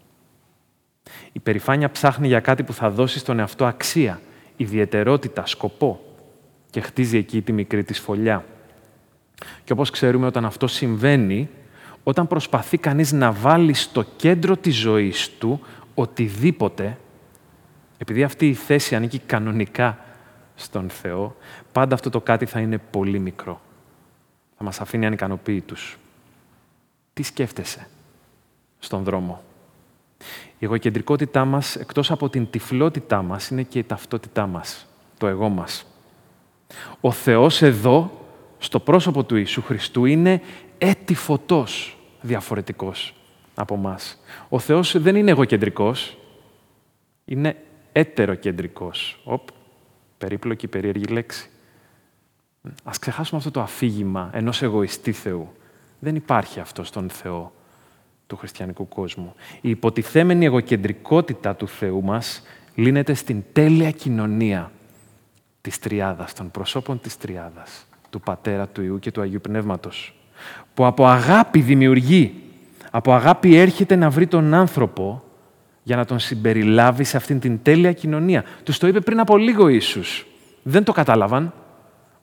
Η 1.33 1.39
περηφάνεια 1.39 1.91
ψάχνει 1.91 2.27
για 2.27 2.41
κάτι 2.41 2.63
που 2.63 2.73
θα 2.73 2.91
δώσει 2.91 3.19
στον 3.19 3.39
εαυτό 3.39 3.67
αξία, 3.67 4.21
ιδιαιτερότητα, 4.57 5.47
σκοπό 5.47 6.01
και 6.71 6.81
χτίζει 6.81 7.17
εκεί 7.17 7.43
τη 7.43 7.53
μικρή 7.53 7.85
της 7.85 7.99
φωλιά. 7.99 8.45
Και 9.65 9.73
όπως 9.73 9.91
ξέρουμε, 9.91 10.27
όταν 10.27 10.45
αυτό 10.45 10.67
συμβαίνει, 10.67 11.49
όταν 12.03 12.27
προσπαθεί 12.27 12.79
κανείς 12.79 13.13
να 13.13 13.33
βάλει 13.33 13.75
στο 13.75 14.05
κέντρο 14.17 14.57
της 14.57 14.77
ζωής 14.77 15.31
του 15.39 15.61
οτιδήποτε, 15.95 16.99
επειδή 17.99 18.23
αυτή 18.23 18.49
η 18.49 18.55
θέση 18.55 18.95
ανήκει 18.95 19.19
κανονικά 19.19 19.99
στον 20.55 20.91
Θεό, 20.91 21.37
πάντα 21.73 21.95
αυτό 21.95 22.11
το 22.11 22.21
κάτι 22.21 22.47
θα 22.47 22.61
είναι 22.61 22.79
πολύ 22.79 23.19
μικρό. 23.19 23.61
Θα 24.59 24.65
μας 24.65 24.81
αφήνει 24.81 25.07
ανικανοποίητους. 25.07 25.99
Τι 27.15 27.23
σκέφτεσαι 27.23 27.89
στον 28.79 29.05
δρόμο; 29.05 29.43
Η 30.59 30.65
εγωκεντρικότητά 30.65 31.45
μας, 31.45 31.77
εκτός 31.77 32.11
από 32.11 32.29
την 32.29 32.51
τυφλότητά 32.51 33.23
μας, 33.23 33.49
είναι 33.49 33.63
και 33.63 33.79
η 33.79 33.85
ταυτότητά 33.85 34.47
μας, 34.47 34.87
το 35.19 35.27
εγώ 35.27 35.49
μας. 35.49 35.87
Ο 37.01 37.11
Θεός 37.11 37.63
εδώ, 37.63 38.11
στο 38.59 38.81
πρόσωπο 38.81 39.25
του 39.25 39.37
Ιησού 39.37 39.63
Χριστού, 39.63 40.05
είναι 40.05 40.43
έτη 40.79 41.15
φωτός 41.15 41.99
διαφορετικός 42.21 43.15
από 43.55 43.77
μας. 43.77 44.21
Ο 44.49 44.59
Θεός 44.59 45.01
δεν 45.01 45.17
είναι 45.17 45.31
εγωκεντρικός, 45.31 46.19
είναι 47.25 47.57
έτεροκεντρικός. 47.93 49.21
Οπ, 49.25 49.49
περίπλοκη, 50.19 50.67
περίεργη 50.67 51.05
λέξη. 51.05 51.51
Ας 52.85 52.99
ξεχάσουμε 52.99 53.39
αυτό 53.39 53.51
το 53.51 53.61
αφήγημα 53.61 54.31
ενός 54.33 54.63
εγωιστή 54.63 55.13
Θεού. 55.13 55.53
Δεν 56.05 56.17
υπάρχει 56.17 56.61
αυτό 56.61 56.85
στον 56.85 57.11
Θεό 57.11 57.53
του 58.27 58.37
χριστιανικού 58.37 58.89
κόσμου. 58.89 59.35
Η 59.61 59.71
υποτιθέμενη 59.71 60.45
εγωκεντρικότητα 60.45 61.55
του 61.55 61.69
Θεού 61.69 62.03
μας 62.03 62.43
λύνεται 62.75 63.15
στην 63.15 63.43
τέλεια 63.53 63.91
κοινωνία 63.91 64.73
της 65.61 65.79
Τριάδας, 65.79 66.33
των 66.33 66.51
προσώπων 66.51 67.01
της 67.01 67.17
Τριάδας, 67.17 67.87
του 68.11 68.21
Πατέρα, 68.21 68.67
του 68.67 68.83
Ιού 68.83 68.99
και 68.99 69.11
του 69.11 69.21
Αγίου 69.21 69.41
Πνεύματος, 69.41 70.15
που 70.75 70.87
από 70.87 71.07
αγάπη 71.07 71.61
δημιουργεί, 71.61 72.43
από 72.91 73.13
αγάπη 73.13 73.57
έρχεται 73.57 73.97
να 73.97 74.11
βρει 74.11 74.27
τον 74.27 74.55
άνθρωπο 74.55 75.23
για 75.83 75.97
να 75.97 76.05
τον 76.05 76.19
συμπεριλάβει 76.19 77.05
σε 77.05 77.17
αυτήν 77.17 77.41
την 77.41 77.63
τέλεια 77.63 77.93
κοινωνία. 77.93 78.45
Τους 78.63 78.79
το 78.79 78.87
είπε 78.87 79.01
πριν 79.01 79.21
από 79.21 79.37
λίγο 79.37 79.69
Ιησούς. 79.69 80.27
Δεν 80.63 80.85
το 80.85 80.93
κατάλαβαν. 80.93 81.53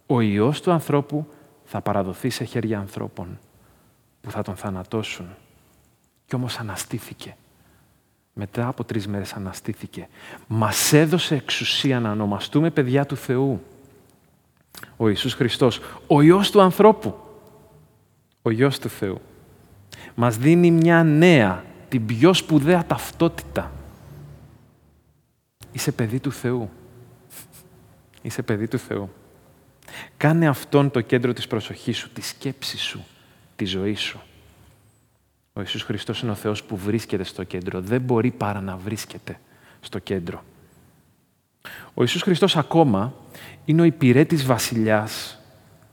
Ο 0.06 0.22
Υιός 0.22 0.62
του 0.62 0.72
ανθρώπου 0.72 1.28
θα 1.64 1.82
παραδοθεί 1.82 2.30
σε 2.30 2.44
χέρια 2.44 2.80
ανθρώπων 2.80 3.40
που 4.22 4.32
θα 4.32 4.42
τον 4.42 4.56
θανατώσουν. 4.56 5.26
Κι 6.26 6.36
όμως 6.36 6.60
αναστήθηκε. 6.60 7.36
Μετά 8.34 8.68
από 8.68 8.84
τρεις 8.84 9.08
μέρες 9.08 9.34
αναστήθηκε. 9.34 10.08
Μας 10.48 10.94
έδωσε 10.94 11.36
εξουσία 11.36 12.00
να 12.00 12.12
ονομαστούμε 12.12 12.70
παιδιά 12.70 13.06
του 13.06 13.16
Θεού. 13.16 13.64
Ο 14.98 15.10
Ιησούς 15.10 15.34
Χριστός, 15.34 15.80
ο 16.08 16.22
Υιός 16.22 16.52
του 16.52 16.62
ανθρώπου, 16.62 17.16
ο 18.42 18.50
Υιός 18.50 18.80
του 18.80 18.90
Θεού. 18.90 19.22
Μας 20.16 20.38
δίνει 20.38 20.72
μια 20.72 21.04
νέα, 21.04 21.64
την 21.90 22.06
πιο 22.06 22.34
σπουδαία 22.34 22.86
ταυτότητα. 22.86 23.72
Είσαι 25.72 25.92
παιδί 25.92 26.20
του 26.20 26.32
Θεού. 26.32 26.70
Είσαι 28.22 28.42
παιδί 28.42 28.68
του 28.68 28.78
Θεού. 28.78 29.10
Κάνε 30.18 30.48
αυτόν 30.48 30.92
το 30.92 31.02
κέντρο 31.02 31.34
της 31.34 31.48
προσοχής 31.48 31.98
σου, 31.98 32.10
τη 32.10 32.22
σκέψη 32.22 32.78
σου, 32.78 33.06
τη 33.62 33.68
ζωή 33.68 33.96
σου. 33.96 34.20
Ο 35.54 35.60
Ιησούς 35.60 35.84
Χριστός 35.84 36.22
είναι 36.22 36.32
ο 36.32 36.36
Θεός 36.36 36.64
που 36.64 36.78
βρίσκεται 36.78 37.24
στο 37.24 37.44
κέντρο. 37.44 37.82
Δεν 37.82 38.02
μπορεί 38.02 38.32
παρά 38.32 38.62
να 38.62 38.78
βρίσκεται 38.78 39.40
στο 39.82 40.00
κέντρο. 40.00 40.44
Ο 41.94 42.02
Ιησούς 42.02 42.22
Χριστός 42.22 42.58
ακόμα 42.58 43.14
είναι 43.66 43.82
ο 43.82 43.84
υπηρέτης 43.84 44.46
βασιλιάς 44.46 45.40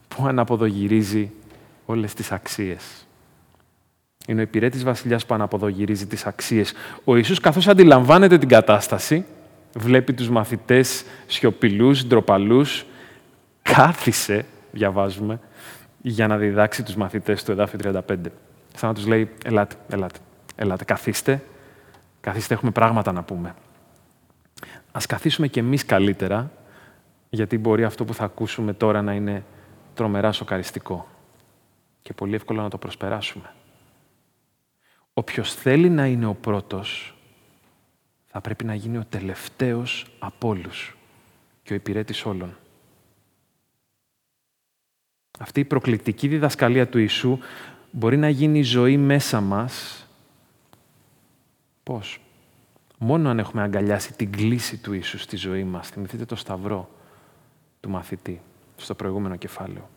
που 0.07 0.25
αναποδογυρίζει 0.27 1.31
όλες 1.85 2.13
τις 2.13 2.31
αξίες. 2.31 3.07
Είναι 4.27 4.39
ο 4.39 4.43
υπηρέτης 4.43 4.83
βασιλιάς 4.83 5.25
που 5.25 5.33
αναποδογυρίζει 5.33 6.07
τις 6.07 6.25
αξίες. 6.25 6.73
Ο 7.03 7.15
Ιησούς 7.15 7.39
καθώς 7.39 7.67
αντιλαμβάνεται 7.67 8.37
την 8.37 8.47
κατάσταση, 8.47 9.25
βλέπει 9.75 10.13
τους 10.13 10.29
μαθητές 10.29 11.03
σιωπηλούς, 11.27 12.05
ντροπαλούς, 12.05 12.85
κάθισε, 13.61 14.45
διαβάζουμε, 14.71 15.39
για 16.01 16.27
να 16.27 16.37
διδάξει 16.37 16.83
τους 16.83 16.95
μαθητές 16.95 17.43
του 17.43 17.51
εδάφιου 17.51 17.79
35 17.83 17.99
σαν 18.75 18.89
να 18.89 18.93
τους 18.93 19.05
λέει, 19.05 19.31
ελάτε, 19.43 19.75
ελάτε, 19.89 20.19
ελάτε, 20.55 20.83
καθίστε, 20.83 21.43
καθίστε, 22.21 22.53
έχουμε 22.53 22.71
πράγματα 22.71 23.11
να 23.11 23.23
πούμε. 23.23 23.55
Ας 24.91 25.05
καθίσουμε 25.05 25.47
κι 25.47 25.59
εμείς 25.59 25.85
καλύτερα, 25.85 26.51
γιατί 27.29 27.57
μπορεί 27.57 27.83
αυτό 27.83 28.05
που 28.05 28.13
θα 28.13 28.23
ακούσουμε 28.23 28.73
τώρα 28.73 29.01
να 29.01 29.13
είναι 29.13 29.43
τρομερά 29.93 30.31
σοκαριστικό 30.31 31.07
και 32.01 32.13
πολύ 32.13 32.35
εύκολο 32.35 32.61
να 32.61 32.69
το 32.69 32.77
προσπεράσουμε. 32.77 33.53
Όποιος 35.13 35.53
θέλει 35.53 35.89
να 35.89 36.05
είναι 36.05 36.25
ο 36.25 36.33
πρώτος, 36.33 37.17
θα 38.27 38.41
πρέπει 38.41 38.65
να 38.65 38.73
γίνει 38.73 38.97
ο 38.97 39.05
τελευταίος 39.09 40.05
από 40.19 40.47
όλους 40.47 40.97
και 41.63 41.73
ο 41.73 41.75
υπηρέτης 41.75 42.25
όλων. 42.25 42.57
Αυτή 45.41 45.59
η 45.59 45.65
προκλητική 45.65 46.27
διδασκαλία 46.27 46.87
του 46.87 46.97
Ιησού 46.97 47.37
μπορεί 47.91 48.17
να 48.17 48.29
γίνει 48.29 48.61
ζωή 48.61 48.97
μέσα 48.97 49.41
μας. 49.41 50.05
Πώς; 51.83 52.19
Μόνο 52.97 53.29
αν 53.29 53.39
έχουμε 53.39 53.61
αγκαλιάσει 53.61 54.13
την 54.13 54.31
κλίση 54.31 54.77
του 54.77 54.93
Ιησού 54.93 55.17
στη 55.17 55.35
ζωή 55.35 55.63
μας. 55.63 55.89
Θυμηθείτε 55.89 56.25
το 56.25 56.35
σταυρό 56.35 56.89
του 57.79 57.89
μαθητή 57.89 58.41
στο 58.75 58.93
προηγούμενο 58.93 59.35
κεφάλαιο. 59.35 59.89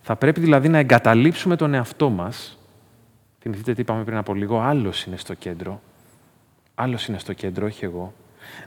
Θα 0.00 0.16
πρέπει 0.16 0.40
δηλαδή 0.40 0.68
να 0.68 0.78
εγκαταλείψουμε 0.78 1.56
τον 1.56 1.74
εαυτό 1.74 2.10
μας. 2.10 2.58
Θυμηθείτε 3.40 3.74
τι 3.74 3.80
είπαμε 3.80 4.04
πριν 4.04 4.16
από 4.16 4.34
λίγο. 4.34 4.60
Άλλος 4.60 5.04
είναι 5.04 5.16
στο 5.16 5.34
κέντρο. 5.34 5.80
Άλλος 6.74 7.06
είναι 7.06 7.18
στο 7.18 7.32
κέντρο, 7.32 7.66
όχι 7.66 7.84
εγώ. 7.84 8.12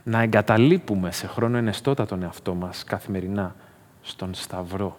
Να 0.02 0.20
εγκαταλείπουμε 0.20 1.12
σε 1.12 1.26
χρόνο 1.26 1.56
ενεστώτα 1.56 2.06
τον 2.06 2.22
εαυτό 2.22 2.54
μας 2.54 2.84
καθημερινά 2.84 3.54
στον 4.02 4.34
Σταυρό 4.34 4.98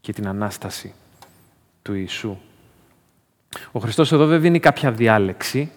και 0.00 0.12
την 0.12 0.28
Ανάσταση 0.28 0.94
του 1.82 1.94
Ιησού. 1.94 2.36
Ο 3.72 3.80
Χριστός 3.80 4.12
εδώ 4.12 4.26
δεν 4.26 4.40
δίνει 4.40 4.60
κάποια 4.60 4.92
διάλεξη, 4.92 5.70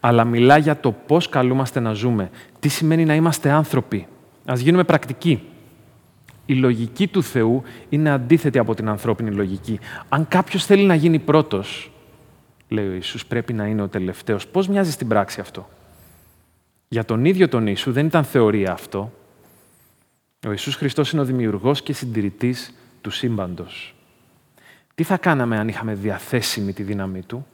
αλλά 0.00 0.24
μιλά 0.24 0.56
για 0.56 0.80
το 0.80 0.92
πώς 0.92 1.28
καλούμαστε 1.28 1.80
να 1.80 1.92
ζούμε. 1.92 2.30
Τι 2.60 2.68
σημαίνει 2.68 3.04
να 3.04 3.14
είμαστε 3.14 3.50
άνθρωποι. 3.50 4.06
Ας 4.44 4.60
γίνουμε 4.60 4.84
πρακτικοί. 4.84 5.42
Η 6.46 6.54
λογική 6.54 7.06
του 7.08 7.22
Θεού 7.22 7.62
είναι 7.88 8.10
αντίθετη 8.10 8.58
από 8.58 8.74
την 8.74 8.88
ανθρώπινη 8.88 9.30
λογική. 9.30 9.80
Αν 10.08 10.28
κάποιος 10.28 10.64
θέλει 10.64 10.84
να 10.84 10.94
γίνει 10.94 11.18
πρώτος, 11.18 11.90
λέει 12.68 12.88
ο 12.88 12.92
Ιησούς, 12.92 13.26
πρέπει 13.26 13.52
να 13.52 13.66
είναι 13.66 13.82
ο 13.82 13.88
τελευταίος. 13.88 14.46
Πώς 14.46 14.68
μοιάζει 14.68 14.90
στην 14.90 15.08
πράξη 15.08 15.40
αυτό; 15.40 15.68
Για 16.88 17.04
τον 17.04 17.24
ίδιο 17.24 17.48
τον 17.48 17.66
Ιησού 17.66 17.92
δεν 17.92 18.06
ήταν 18.06 18.24
θεωρία 18.24 18.72
αυτό. 18.72 19.12
Ο 20.46 20.50
Ιησούς 20.50 20.74
Χριστός 20.74 21.12
είναι 21.12 21.20
ο 21.20 21.24
δημιουργός 21.24 21.82
και 21.82 21.92
συντηρητής 21.92 22.74
του 23.02 23.10
σύμπαντος. 23.10 23.94
Τι 24.94 25.02
θα 25.02 25.16
κάναμε 25.16 25.58
αν 25.58 25.68
είχαμε 25.68 25.94
διαθέσιμη 25.94 26.72
τη 26.72 26.82
δύναμή 26.82 27.22
του, 27.22 27.46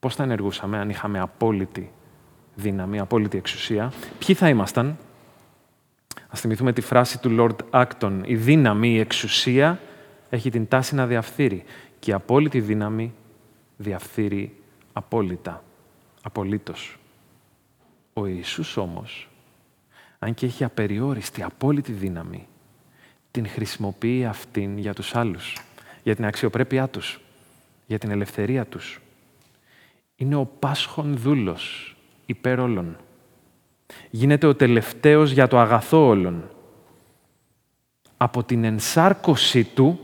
πώς 0.00 0.14
θα 0.14 0.22
ενεργούσαμε 0.22 0.78
αν 0.78 0.90
είχαμε 0.90 1.18
απόλυτη 1.18 1.92
δύναμη, 2.54 2.98
απόλυτη 2.98 3.38
εξουσία, 3.38 3.92
ποιοι 4.18 4.34
θα 4.34 4.48
ήμασταν; 4.48 4.96
Ας 6.28 6.40
θυμηθούμε 6.40 6.72
τη 6.72 6.80
φράση 6.80 7.20
του 7.20 7.36
Lord 7.38 7.84
Acton, 7.84 8.20
η 8.24 8.36
δύναμη, 8.36 8.88
η 8.88 8.98
εξουσία 8.98 9.80
έχει 10.30 10.50
την 10.50 10.68
τάση 10.68 10.94
να 10.94 11.06
διαφθείρει 11.06 11.64
και 11.98 12.10
η 12.10 12.14
απόλυτη 12.14 12.60
δύναμη 12.60 13.14
διαφθείρει 13.76 14.56
απόλυτα, 14.92 15.64
απολύτως. 16.22 16.98
Ο 18.12 18.26
Ιησούς 18.26 18.76
όμως, 18.76 19.28
αν 20.18 20.34
και 20.34 20.46
έχει 20.46 20.64
απεριόριστη, 20.64 21.42
απόλυτη 21.42 21.92
δύναμη, 21.92 22.47
την 23.30 23.48
χρησιμοποιεί 23.48 24.24
αυτήν 24.24 24.78
για 24.78 24.94
τους 24.94 25.14
άλλους 25.14 25.56
για 26.08 26.16
την 26.16 26.24
αξιοπρέπειά 26.24 26.88
τους, 26.88 27.20
για 27.86 27.98
την 27.98 28.10
ελευθερία 28.10 28.66
τους. 28.66 29.00
Είναι 30.16 30.34
ο 30.34 30.44
πάσχον 30.44 31.16
δούλος 31.16 31.96
υπέρ 32.26 32.60
όλων. 32.60 32.96
Γίνεται 34.10 34.46
ο 34.46 34.54
τελευταίος 34.54 35.30
για 35.30 35.48
το 35.48 35.58
αγαθό 35.58 36.06
όλων. 36.06 36.50
Από 38.16 38.44
την 38.44 38.64
ενσάρκωσή 38.64 39.64
του 39.64 40.00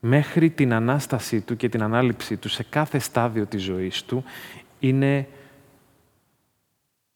μέχρι 0.00 0.50
την 0.50 0.72
Ανάστασή 0.72 1.40
του 1.40 1.56
και 1.56 1.68
την 1.68 1.82
ανάληψή 1.82 2.36
του 2.36 2.48
σε 2.48 2.62
κάθε 2.62 2.98
στάδιο 2.98 3.46
της 3.46 3.62
ζωής 3.62 4.02
του 4.02 4.24
είναι 4.80 5.28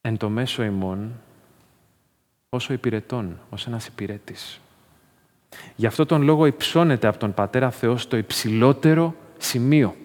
εν 0.00 0.16
το 0.16 0.28
μέσο 0.28 0.62
ημών 0.62 1.20
όσο 2.48 2.72
υπηρετών, 2.72 3.40
ως 3.50 3.66
ένας 3.66 3.86
υπηρέτης. 3.86 4.60
Γι' 5.76 5.86
αυτό 5.86 6.06
τον 6.06 6.22
λόγο 6.22 6.46
υψώνεται 6.46 7.06
από 7.06 7.18
τον 7.18 7.34
Πατέρα 7.34 7.70
Θεός 7.70 8.02
στο 8.02 8.16
υψηλότερο 8.16 9.14
σημείο. 9.38 9.96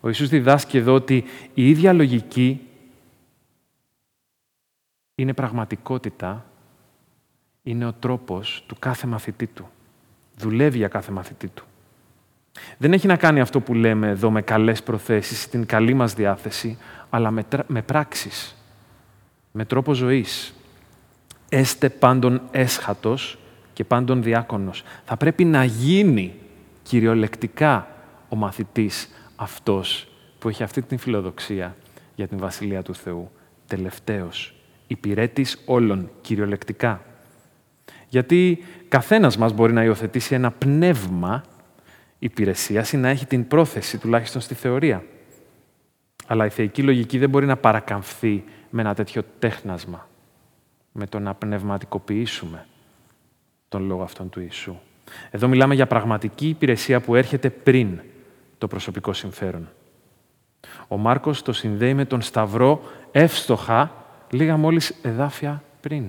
Ο 0.00 0.08
Ιησούς 0.08 0.28
διδάσκει 0.28 0.76
εδώ 0.76 0.94
ότι 0.94 1.24
η 1.54 1.68
ίδια 1.70 1.92
λογική 1.92 2.60
είναι 5.14 5.32
πραγματικότητα, 5.32 6.46
είναι 7.62 7.86
ο 7.86 7.92
τρόπος 7.92 8.64
του 8.66 8.76
κάθε 8.78 9.06
μαθητή 9.06 9.46
του. 9.46 9.70
Δουλεύει 10.36 10.76
για 10.78 10.88
κάθε 10.88 11.12
μαθητή 11.12 11.48
του. 11.48 11.64
Δεν 12.78 12.92
έχει 12.92 13.06
να 13.06 13.16
κάνει 13.16 13.40
αυτό 13.40 13.60
που 13.60 13.74
λέμε 13.74 14.08
εδώ 14.08 14.30
με 14.30 14.42
καλές 14.42 14.82
προθέσεις, 14.82 15.48
την 15.48 15.66
καλή 15.66 15.94
μας 15.94 16.14
διάθεση, 16.14 16.78
αλλά 17.10 17.30
με, 17.30 17.44
με 17.66 17.82
πράξεις, 17.82 18.56
με 19.52 19.64
τρόπο 19.64 19.92
ζωής. 19.92 20.54
Έστε 21.48 21.88
πάντων 21.88 22.42
έσχατος 22.50 23.38
και 23.78 23.84
πάντων 23.84 24.22
διάκονος. 24.22 24.82
Θα 25.04 25.16
πρέπει 25.16 25.44
να 25.44 25.64
γίνει 25.64 26.34
κυριολεκτικά 26.82 27.88
ο 28.28 28.36
μαθητής 28.36 29.08
αυτός 29.36 30.08
που 30.38 30.48
έχει 30.48 30.62
αυτή 30.62 30.82
την 30.82 30.98
φιλοδοξία 30.98 31.76
για 32.14 32.28
την 32.28 32.38
Βασιλεία 32.38 32.82
του 32.82 32.94
Θεού. 32.94 33.30
Τελευταίος, 33.66 34.54
υπηρέτης 34.86 35.62
όλων, 35.64 36.10
κυριολεκτικά. 36.20 37.02
Γιατί 38.08 38.64
καθένας 38.88 39.36
μας 39.36 39.52
μπορεί 39.52 39.72
να 39.72 39.84
υιοθετήσει 39.84 40.34
ένα 40.34 40.50
πνεύμα 40.50 41.44
υπηρεσίας 42.18 42.92
ή 42.92 42.96
να 42.96 43.08
έχει 43.08 43.26
την 43.26 43.48
πρόθεση, 43.48 43.98
τουλάχιστον 43.98 44.40
στη 44.40 44.54
θεωρία. 44.54 45.04
Αλλά 46.26 46.46
η 46.46 46.50
θεϊκή 46.50 46.82
λογική 46.82 47.18
δεν 47.18 47.28
μπορεί 47.30 47.46
να 47.46 47.56
παρακαμφθεί 47.56 48.44
με 48.70 48.80
ένα 48.80 48.94
τέτοιο 48.94 49.22
τέχνασμα, 49.38 50.08
με 50.92 51.06
το 51.06 51.18
να 51.18 51.34
πνευματικοποιήσουμε 51.34 52.66
τον 53.68 53.86
λόγο 53.86 54.02
αυτόν 54.02 54.28
του 54.28 54.40
Ιησού. 54.40 54.76
Εδώ 55.30 55.48
μιλάμε 55.48 55.74
για 55.74 55.86
πραγματική 55.86 56.48
υπηρεσία 56.48 57.00
που 57.00 57.14
έρχεται 57.14 57.50
πριν 57.50 58.00
το 58.58 58.66
προσωπικό 58.68 59.12
συμφέρον. 59.12 59.68
Ο 60.88 60.96
Μάρκος 60.96 61.42
το 61.42 61.52
συνδέει 61.52 61.94
με 61.94 62.04
τον 62.04 62.22
Σταυρό 62.22 62.80
εύστοχα 63.10 63.92
λίγα 64.30 64.56
μόλις 64.56 64.94
εδάφια 65.02 65.62
πριν. 65.80 66.04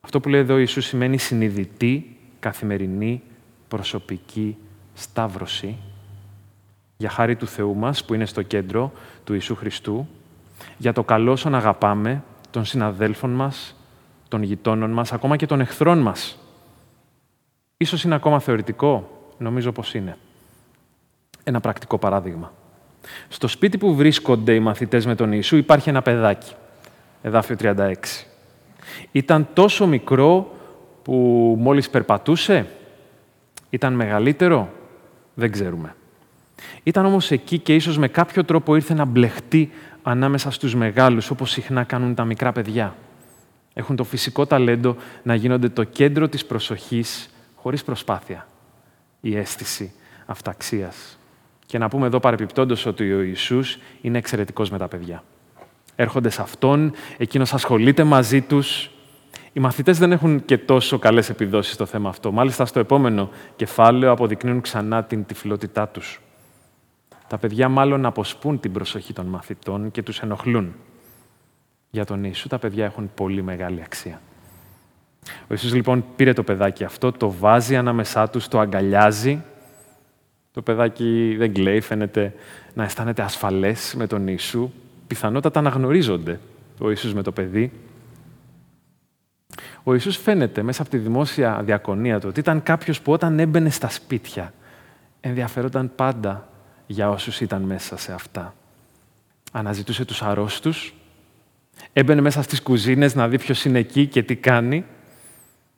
Αυτό 0.00 0.20
που 0.20 0.28
λέει 0.28 0.40
εδώ 0.40 0.54
ο 0.54 0.58
Ιησούς 0.58 0.86
σημαίνει 0.86 1.18
συνειδητή, 1.18 2.16
καθημερινή, 2.40 3.22
προσωπική 3.68 4.56
σταύρωση 4.94 5.78
για 6.96 7.10
χάρη 7.10 7.36
του 7.36 7.46
Θεού 7.46 7.74
μας 7.74 8.04
που 8.04 8.14
είναι 8.14 8.26
στο 8.26 8.42
κέντρο 8.42 8.92
του 9.24 9.32
Ιησού 9.32 9.54
Χριστού, 9.54 10.08
για 10.76 10.92
το 10.92 11.04
καλό 11.04 11.32
όσων 11.32 11.54
αγαπάμε, 11.54 12.22
των 12.50 12.64
συναδέλφων 12.64 13.30
μας, 13.30 13.76
των 14.32 14.42
γειτόνων 14.42 14.90
μας, 14.90 15.12
ακόμα 15.12 15.36
και 15.36 15.46
των 15.46 15.60
εχθρών 15.60 15.98
μας. 15.98 16.38
Ίσως 17.76 18.04
είναι 18.04 18.14
ακόμα 18.14 18.40
θεωρητικό, 18.40 19.10
νομίζω 19.38 19.72
πως 19.72 19.94
είναι. 19.94 20.16
Ένα 21.44 21.60
πρακτικό 21.60 21.98
παράδειγμα. 21.98 22.52
Στο 23.28 23.48
σπίτι 23.48 23.78
που 23.78 23.94
βρίσκονται 23.94 24.54
οι 24.54 24.60
μαθητές 24.60 25.06
με 25.06 25.14
τον 25.14 25.32
Ιησού 25.32 25.56
υπάρχει 25.56 25.88
ένα 25.88 26.02
παιδάκι, 26.02 26.52
εδάφιο 27.22 27.56
36. 27.56 27.94
Ήταν 29.12 29.48
τόσο 29.52 29.86
μικρό 29.86 30.54
που 31.02 31.14
μόλις 31.58 31.90
περπατούσε, 31.90 32.66
ήταν 33.70 33.92
μεγαλύτερο, 33.92 34.68
δεν 35.34 35.52
ξέρουμε. 35.52 35.94
Ήταν 36.82 37.06
όμως 37.06 37.30
εκεί 37.30 37.58
και 37.58 37.74
ίσως 37.74 37.98
με 37.98 38.08
κάποιο 38.08 38.44
τρόπο 38.44 38.74
ήρθε 38.74 38.94
να 38.94 39.04
μπλεχτεί 39.04 39.70
ανάμεσα 40.02 40.50
στους 40.50 40.74
μεγάλους, 40.74 41.30
όπως 41.30 41.50
συχνά 41.50 41.84
κάνουν 41.84 42.14
τα 42.14 42.24
μικρά 42.24 42.52
παιδιά. 42.52 42.94
Έχουν 43.74 43.96
το 43.96 44.04
φυσικό 44.04 44.46
ταλέντο 44.46 44.96
να 45.22 45.34
γίνονται 45.34 45.68
το 45.68 45.84
κέντρο 45.84 46.28
της 46.28 46.46
προσοχής 46.46 47.30
χωρίς 47.54 47.84
προσπάθεια. 47.84 48.46
Η 49.20 49.36
αίσθηση 49.36 49.92
αυταξίας. 50.26 51.18
Και 51.66 51.78
να 51.78 51.88
πούμε 51.88 52.06
εδώ 52.06 52.20
παρεπιπτόντως 52.20 52.86
ότι 52.86 53.12
ο 53.12 53.22
Ιησούς 53.22 53.78
είναι 54.00 54.18
εξαιρετικός 54.18 54.70
με 54.70 54.78
τα 54.78 54.88
παιδιά. 54.88 55.24
Έρχονται 55.96 56.30
σε 56.30 56.42
Αυτόν, 56.42 56.92
εκείνος 57.16 57.54
ασχολείται 57.54 58.04
μαζί 58.04 58.40
τους. 58.40 58.90
Οι 59.52 59.60
μαθητές 59.60 59.98
δεν 59.98 60.12
έχουν 60.12 60.44
και 60.44 60.58
τόσο 60.58 60.98
καλές 60.98 61.30
επιδόσεις 61.30 61.74
στο 61.74 61.86
θέμα 61.86 62.08
αυτό. 62.08 62.32
Μάλιστα 62.32 62.66
στο 62.66 62.78
επόμενο 62.78 63.30
κεφάλαιο 63.56 64.10
αποδεικνύουν 64.10 64.60
ξανά 64.60 65.04
την 65.04 65.24
τυφλότητά 65.24 65.88
τους. 65.88 66.20
Τα 67.28 67.38
παιδιά 67.38 67.68
μάλλον 67.68 68.06
αποσπούν 68.06 68.60
την 68.60 68.72
προσοχή 68.72 69.12
των 69.12 69.26
μαθητών 69.26 69.90
και 69.90 70.02
τους 70.02 70.20
ενοχλούν. 70.20 70.74
Για 71.94 72.04
τον 72.04 72.24
Ιησού 72.24 72.48
τα 72.48 72.58
παιδιά 72.58 72.84
έχουν 72.84 73.10
πολύ 73.14 73.42
μεγάλη 73.42 73.82
αξία. 73.82 74.20
Ο 75.26 75.46
Ιησούς 75.48 75.74
λοιπόν 75.74 76.04
πήρε 76.16 76.32
το 76.32 76.42
παιδάκι 76.42 76.84
αυτό, 76.84 77.12
το 77.12 77.30
βάζει 77.30 77.76
ανάμεσά 77.76 78.28
τους, 78.28 78.48
το 78.48 78.58
αγκαλιάζει. 78.58 79.42
Το 80.52 80.62
παιδάκι 80.62 81.34
δεν 81.38 81.52
κλαίει, 81.52 81.80
φαίνεται 81.80 82.34
να 82.74 82.84
αισθάνεται 82.84 83.22
ασφαλές 83.22 83.94
με 83.96 84.06
τον 84.06 84.28
Ιησού. 84.28 84.70
Πιθανότατα 85.06 85.58
αναγνωρίζονται 85.58 86.40
ο 86.78 86.88
Ιησούς 86.88 87.14
με 87.14 87.22
το 87.22 87.32
παιδί. 87.32 87.72
Ο 89.82 89.92
Ιησούς 89.92 90.16
φαίνεται 90.16 90.62
μέσα 90.62 90.82
από 90.82 90.90
τη 90.90 90.98
δημόσια 90.98 91.62
διακονία 91.64 92.20
του 92.20 92.26
ότι 92.28 92.40
ήταν 92.40 92.62
κάποιος 92.62 93.00
που 93.00 93.12
όταν 93.12 93.38
έμπαινε 93.38 93.70
στα 93.70 93.88
σπίτια 93.88 94.52
ενδιαφερόταν 95.20 95.92
πάντα 95.94 96.48
για 96.86 97.10
όσους 97.10 97.40
ήταν 97.40 97.62
μέσα 97.62 97.96
σε 97.96 98.12
αυτά. 98.12 98.54
Αναζητούσε 99.52 100.04
τους 100.04 100.22
αρρώστους, 100.22 100.94
έμπαινε 101.92 102.20
μέσα 102.20 102.42
στις 102.42 102.62
κουζίνες 102.62 103.14
να 103.14 103.28
δει 103.28 103.38
ποιος 103.38 103.64
είναι 103.64 103.78
εκεί 103.78 104.06
και 104.06 104.22
τι 104.22 104.36
κάνει. 104.36 104.84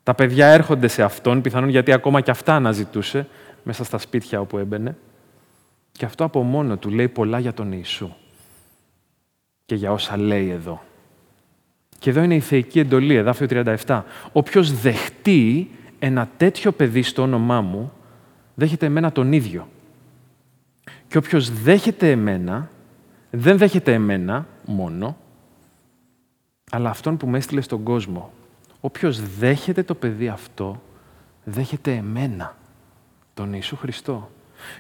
Τα 0.03 0.15
παιδιά 0.15 0.47
έρχονται 0.47 0.89
σε 0.89 1.03
αυτόν, 1.03 1.41
πιθανόν 1.41 1.69
γιατί 1.69 1.93
ακόμα 1.93 2.21
και 2.21 2.31
αυτά 2.31 2.55
αναζητούσε 2.55 3.27
μέσα 3.63 3.85
στα 3.85 3.99
σπίτια 3.99 4.41
όπου 4.41 4.59
έμπαινε. 4.59 4.97
Και 5.93 6.05
αυτό 6.05 6.25
από 6.25 6.43
μόνο 6.43 6.77
του 6.77 6.91
λέει 6.91 7.09
πολλά 7.09 7.39
για 7.39 7.53
τον 7.53 7.73
Ιησού 7.73 8.15
και 9.67 9.75
για 9.75 9.93
όσα 9.93 10.17
λέει 10.17 10.51
εδώ. 10.51 10.83
Και 11.99 12.11
εδώ 12.11 12.23
είναι 12.23 12.35
η 12.35 12.41
θεϊκή 12.41 12.79
εντολή, 12.79 13.15
εδάφιο 13.15 13.47
37. 13.87 14.03
Όποιος 14.33 14.81
δεχτεί 14.81 15.71
ένα 15.99 16.29
τέτοιο 16.37 16.73
παιδί 16.73 17.03
στο 17.03 17.23
όνομά 17.23 17.61
μου, 17.61 17.93
δέχεται 18.55 18.87
εμένα 18.87 19.13
τον 19.13 19.33
ίδιο. 19.33 19.69
Και 21.09 21.19
όποιος 21.19 21.63
δέχεται 21.63 22.11
εμένα, 22.11 22.71
δεν 23.31 23.59
δέχεται 23.59 23.93
εμένα 23.93 24.47
μόνο, 24.65 25.17
αλλά 26.71 26.91
αυτόν 26.91 27.17
που 27.17 27.27
με 27.27 27.39
έστειλε 27.39 27.61
στον 27.61 27.83
κόσμο. 27.83 28.33
Όποιος 28.81 29.37
δέχεται 29.39 29.83
το 29.83 29.95
παιδί 29.95 30.29
αυτό, 30.29 30.83
δέχεται 31.45 31.95
εμένα, 31.95 32.57
τον 33.35 33.53
Ιησού 33.53 33.77
Χριστό. 33.77 34.31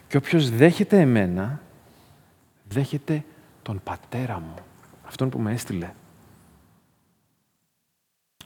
Και 0.08 0.16
όποιος 0.16 0.50
δέχεται 0.50 1.00
εμένα, 1.00 1.60
δέχεται 2.68 3.24
τον 3.62 3.80
Πατέρα 3.84 4.40
μου, 4.40 4.54
αυτόν 5.06 5.28
που 5.28 5.38
με 5.38 5.52
έστειλε. 5.52 5.90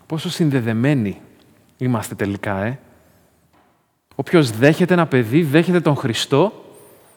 Πόσο 0.07 0.31
συνδεδεμένοι 0.31 1.21
είμαστε 1.77 2.15
τελικά, 2.15 2.65
ε; 2.65 2.79
Όποιος 4.21 4.51
δέχεται 4.51 4.95
ένα 4.95 5.07
παιδί, 5.07 5.43
δέχεται 5.43 5.81
τον 5.81 5.97
Χριστό 5.97 6.53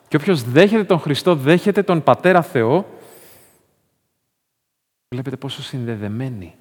και 0.07 0.15
όποιος 0.15 0.43
δέχεται 0.43 0.83
τον 0.83 0.99
Χριστό, 0.99 1.35
δέχεται 1.35 1.83
τον 1.83 2.03
Πατέρα 2.03 2.41
Θεό. 2.41 2.85
Βλέπετε 5.13 5.35
πόσο 5.37 5.61
συνδεδεμένοι 5.61 6.55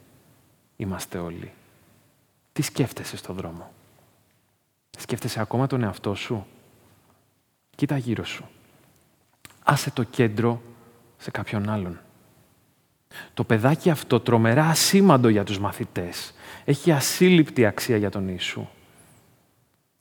είμαστε 0.77 1.19
όλοι. 1.19 1.53
Τι 2.53 2.63
σκέφτεσαι 2.63 3.17
στον 3.17 3.37
δρόμο; 3.37 3.71
Σκέφτεσαι 4.99 5.41
ακόμα 5.41 5.67
τον 5.67 5.83
εαυτό 5.83 6.15
σου; 6.15 6.47
Κοίτα 7.77 7.97
γύρω 7.97 8.25
σου. 8.25 8.45
Άσε 9.65 9.91
το 9.91 10.03
κέντρο 10.03 10.63
σε 11.17 11.31
κάποιον 11.31 11.69
άλλον. 11.69 12.01
Το 13.35 13.45
παιδάκι 13.45 13.91
αυτό 13.91 14.21
τρομερά 14.21 14.65
ασήμαντο 14.65 15.29
για 15.29 15.45
τους 15.45 15.59
μαθητές. 15.59 16.35
Έχει 16.65 16.93
ασύλληπτη 16.93 17.67
αξία 17.67 17.97
για 17.97 18.11
τον 18.11 18.29
Ιησού. 18.29 18.67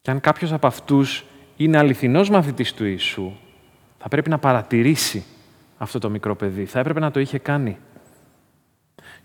Και 0.01 0.11
αν 0.11 0.19
κάποιος 0.19 0.51
από 0.51 0.67
αυτούς 0.67 1.25
είναι 1.57 1.77
αληθινός 1.77 2.29
μαθητής 2.29 2.73
του 2.73 2.85
Ιησού, 2.85 3.31
θα 3.97 4.07
πρέπει 4.07 4.29
να 4.29 4.37
παρατηρήσει 4.37 5.25
αυτό 5.77 5.99
το 5.99 6.09
μικρό 6.09 6.35
παιδί. 6.35 6.65
Θα 6.65 6.79
έπρεπε 6.79 6.99
να 6.99 7.11
το 7.11 7.19
είχε 7.19 7.37
κάνει. 7.37 7.77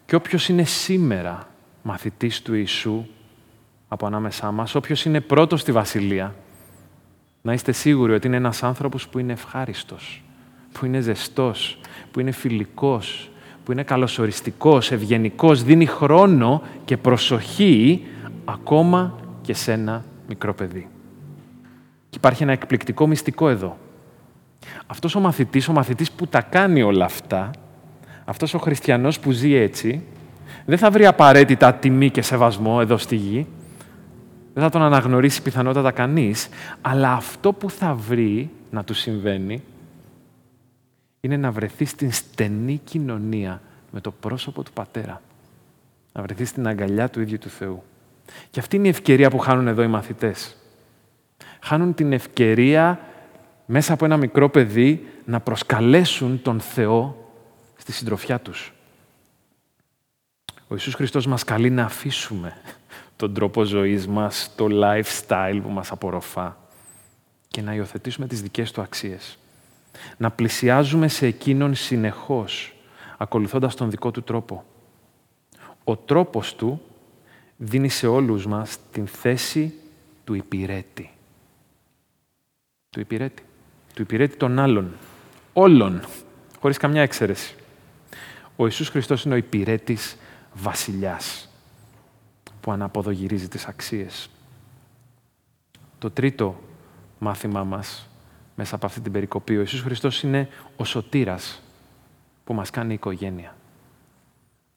Και 0.07 0.15
όποιος 0.15 0.49
είναι 0.49 0.65
σήμερα 0.65 1.49
μαθητής 1.83 2.43
του 2.43 2.55
Ιησού 2.55 3.05
από 3.89 4.07
ανάμεσά 4.07 4.51
μας, 4.51 4.75
όποιος 4.75 5.05
είναι 5.05 5.21
πρώτος 5.21 5.61
στη 5.61 5.73
Βασιλεία, 5.73 6.35
να 7.43 7.53
είστε 7.53 7.73
σίγουροι 7.73 8.13
ότι 8.13 8.27
είναι 8.27 8.37
ένας 8.37 8.63
άνθρωπος 8.63 9.09
που 9.09 9.19
είναι 9.19 9.33
ευχάριστος, 9.33 10.23
που 10.73 10.87
είναι 10.87 11.01
ζεστός, 11.01 11.79
που 12.11 12.21
είναι 12.21 12.31
φιλικός, 12.31 13.31
που 13.65 13.73
είναι 13.73 13.83
καλωσοριστικός, 13.83 14.93
ευγενικός, 14.93 15.63
δίνει 15.63 15.87
χρόνο 15.87 16.63
και 16.85 16.97
προσοχή 16.97 18.07
ακόμα 18.45 19.19
και 19.43 19.55
σε 19.55 19.73
ένα 19.73 20.05
μικρό 20.29 20.55
παιδί. 20.55 20.89
Και 22.11 22.17
υπάρχει 22.17 22.43
ένα 22.43 22.53
εκπληκτικό 22.53 23.07
μυστικό 23.07 23.49
εδώ. 23.49 23.79
Αυτός 24.87 25.15
ο 25.15 25.21
μαθητής, 25.21 25.69
ο 25.69 25.73
μαθητής 25.73 26.11
που 26.11 26.27
τα 26.27 26.43
κάνει 26.43 26.83
όλα 26.83 27.05
αυτά, 27.05 27.51
αυτός 28.25 28.55
ο 28.55 28.59
χριστιανός 28.59 29.21
που 29.21 29.31
ζει 29.31 29.55
έτσι, 29.55 30.03
Δεν 30.65 30.79
θα 30.79 30.91
βρει 30.91 31.07
απαραίτητα 31.07 31.75
τιμή 31.75 32.11
και 32.11 32.23
σεβασμό 32.23 32.79
εδώ 32.81 32.97
στη 32.97 33.17
γη. 33.17 33.47
Δεν 34.55 34.63
θα 34.63 34.69
τον 34.69 34.83
αναγνωρίσει 34.83 35.43
πιθανότατα 35.43 35.91
κανείς. 35.91 36.49
Αλλά 36.81 37.13
αυτό 37.13 37.53
που 37.53 37.71
θα 37.71 37.95
βρει 37.95 38.51
να 38.71 38.85
του 38.85 38.95
συμβαίνει 38.95 39.63
είναι 41.21 41.37
να 41.37 41.51
βρεθεί 41.51 41.85
στην 41.85 42.13
στενή 42.13 42.81
κοινωνία 42.85 43.61
με 43.91 44.01
το 44.01 44.11
πρόσωπο 44.11 44.63
του 44.63 44.73
Πατέρα. 44.73 45.21
Να 46.13 46.23
βρεθεί 46.23 46.45
στην 46.45 46.67
αγκαλιά 46.67 47.09
του 47.09 47.21
ίδιου 47.21 47.39
του 47.39 47.49
Θεού. 47.49 47.83
Και 48.51 48.61
αυτή 48.61 48.77
είναι 48.77 48.87
η 48.87 48.91
ευκαιρία 48.91 49.31
που 49.31 49.39
χάνουν 49.39 49.69
εδώ 49.69 49.83
οι 49.83 49.87
μαθητές. 49.87 50.57
Χάνουν 51.61 51.95
την 51.95 52.13
ευκαιρία 52.13 53.01
μέσα 53.67 53.93
από 53.93 54.05
ένα 54.05 54.17
μικρό 54.17 54.49
παιδί 54.49 55.07
να 55.25 55.41
προσκαλέσουν 55.41 56.43
τον 56.43 56.61
Θεό 56.61 57.24
στη 57.85 57.93
συντροφιά 57.93 58.41
τους. 58.41 58.73
Ο 60.55 60.75
Ιησούς 60.75 60.95
Χριστός 60.95 61.27
μας 61.27 61.45
καλεί 61.45 61.71
να 61.71 61.85
αφήσουμε 61.85 62.57
τον 63.17 63.35
τρόπο 63.35 63.63
ζωής 63.63 64.07
μας, 64.07 64.51
το 64.57 64.67
lifestyle 64.71 65.61
που 65.63 65.69
μας 65.69 65.91
απορροφά 65.91 66.57
και 67.49 67.63
να 67.63 67.75
υιοθετήσουμε 67.75 68.27
τις 68.27 68.43
δικές 68.43 68.73
του 68.73 68.81
αξίες. 68.81 69.39
Να 70.17 70.31
πλησιάζουμε 70.31 71.09
σε 71.09 71.27
Εκείνον 71.27 71.75
συνεχώς, 71.75 72.75
ακολουθώντας 73.19 73.75
τον 73.75 73.91
δικό 73.91 74.11
του 74.11 74.23
τρόπο. 74.23 74.65
Ο 75.85 75.97
τρόπος 75.97 76.55
του 76.55 76.83
δίνει 77.57 77.89
σε 77.89 78.07
όλους 78.07 78.47
μας 78.47 78.79
την 78.93 79.07
θέση 79.07 79.75
του 80.25 80.35
υπηρέτη. 80.35 81.11
Του 82.91 83.01
υπηρέτη. 83.01 83.43
Του 83.95 84.03
υπηρέτη 84.03 84.37
των 84.37 84.59
άλλων. 84.59 84.93
Όλων. 85.53 86.05
Χωρίς 86.61 86.77
καμιά 86.77 87.03
εξαίρεση. 87.03 87.55
Ο 88.57 88.65
Ιησούς 88.65 88.89
Χριστός 88.89 89.25
είναι 89.25 89.35
ο 89.35 89.37
υπηρέτης 89.37 90.17
βασιλιάς 90.55 91.49
που 92.61 92.73
αναποδογυρίζει 92.73 93.49
τις 93.49 93.67
αξίες. 93.67 94.29
Το 95.99 96.11
τρίτο 96.11 96.61
μάθημά 97.19 97.65
μας 97.65 98.09
μέσα 98.55 98.75
από 98.75 98.87
αυτή 98.87 99.01
την 99.01 99.13
περικοπή, 99.13 99.57
ο 99.57 99.61
Ιησούς 99.61 99.81
Χριστός 99.81 100.23
είναι 100.23 100.49
ο 100.77 100.85
σωτήρας 100.85 101.63
που 102.45 102.55
μας 102.55 102.71
κάνει 102.71 102.95
οικογένεια. 102.95 103.57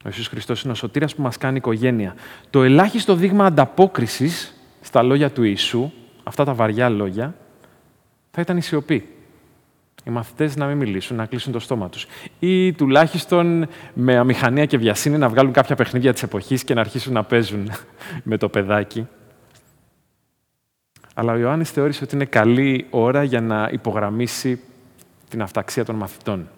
Ο 0.05 0.07
Ιησούς 0.07 0.27
Χριστός 0.27 0.63
είναι 0.63 0.71
ο 0.71 0.75
σωτήρας 0.75 1.15
που 1.15 1.21
μας 1.21 1.37
κάνει 1.37 1.57
οικογένεια. 1.57 2.15
Το 2.49 2.63
ελάχιστο 2.63 3.15
δείγμα 3.15 3.45
ανταπόκρισης 3.45 4.53
στα 4.81 5.03
λόγια 5.03 5.31
του 5.31 5.43
Ιησού, 5.43 5.91
αυτά 6.23 6.43
τα 6.43 6.53
βαριά 6.53 6.89
λόγια, 6.89 7.35
θα 8.31 8.41
ήταν 8.41 8.57
η 8.57 8.61
σιωπή. 8.61 9.16
Οι 10.07 10.09
μαθητές 10.09 10.55
να 10.55 10.65
μην 10.65 10.77
μιλήσουν, 10.77 11.17
να 11.17 11.25
κλείσουν 11.25 11.51
το 11.51 11.59
στόμα 11.59 11.89
τους. 11.89 12.05
Ή 12.39 12.73
τουλάχιστον 12.73 13.67
με 13.93 14.17
αμηχανία 14.17 14.65
και 14.65 14.77
βιασύνη 14.77 15.17
να 15.17 15.29
βγάλουν 15.29 15.51
κάποια 15.51 15.75
παιχνίδια 15.75 16.13
της 16.13 16.23
εποχής 16.23 16.63
και 16.63 16.73
να 16.73 16.81
αρχίσουν 16.81 17.13
να 17.13 17.23
παίζουν 17.23 17.71
με 18.23 18.37
το 18.37 18.49
παιδάκι. 18.49 19.07
Αλλά 21.13 21.33
ο 21.33 21.37
Ιωάννης 21.37 21.71
θεώρησε 21.71 22.03
ότι 22.03 22.15
είναι 22.15 22.25
καλή 22.25 22.85
ώρα 22.89 23.23
για 23.23 23.41
να 23.41 23.69
υπογραμμίσει 23.71 24.59
την 25.29 25.41
αυταξία 25.41 25.85
των 25.85 25.95
μαθητών. 25.95 26.49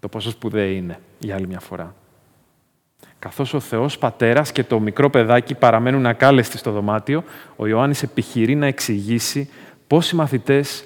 Το 0.00 0.08
πόσο 0.08 0.30
σπουδαίοι 0.30 0.76
είναι, 0.76 0.98
για 1.18 1.34
άλλη 1.34 1.46
μια 1.46 1.60
φορά. 1.60 1.94
Καθώς 3.18 3.54
ο 3.54 3.60
Θεός 3.60 3.98
Πατέρας 3.98 4.52
και 4.52 4.64
το 4.64 4.80
μικρό 4.80 5.10
παιδάκι 5.10 5.54
παραμένουν 5.54 6.06
ακάλεστοι 6.06 6.58
στο 6.58 6.70
δωμάτιο, 6.70 7.24
ο 7.56 7.66
Ιωάννης 7.66 8.02
επιχειρεί 8.02 8.54
να 8.54 8.66
εξηγήσει 8.66 9.50
πώς 9.86 10.10
οι 10.10 10.16
μαθητές 10.16 10.84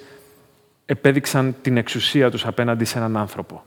επέδειξαν 0.89 1.55
την 1.61 1.77
εξουσία 1.77 2.31
τους 2.31 2.45
απέναντι 2.45 2.85
σε 2.85 2.97
έναν 2.97 3.17
άνθρωπο. 3.17 3.63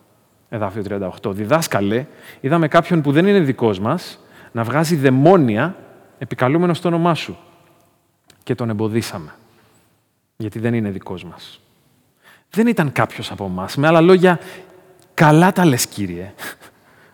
Εδάφιο 0.48 0.82
38. 1.22 1.34
Διδάσκαλε, 1.34 2.06
είδαμε 2.40 2.68
κάποιον 2.68 3.02
που 3.02 3.12
δεν 3.12 3.26
είναι 3.26 3.40
δικός 3.40 3.78
μας 3.78 4.18
να 4.52 4.62
βγάζει 4.62 4.96
δαιμόνια 4.96 5.76
επικαλούμενος 6.18 6.76
στο 6.76 6.88
όνομά 6.88 7.14
σου 7.14 7.38
και 8.42 8.54
τον 8.54 8.70
εμποδίσαμε. 8.70 9.34
Γιατί 10.36 10.58
δεν 10.58 10.74
είναι 10.74 10.90
δικός 10.90 11.24
μας. 11.24 11.60
Δεν 12.50 12.66
ήταν 12.66 12.92
κάποιος 12.92 13.30
από 13.30 13.44
εμάς. 13.44 13.76
Με 13.76 13.86
άλλα 13.86 14.00
λόγια, 14.00 14.40
καλά 15.14 15.52
τα 15.52 15.64
λες, 15.64 15.86
Κύριε. 15.86 16.32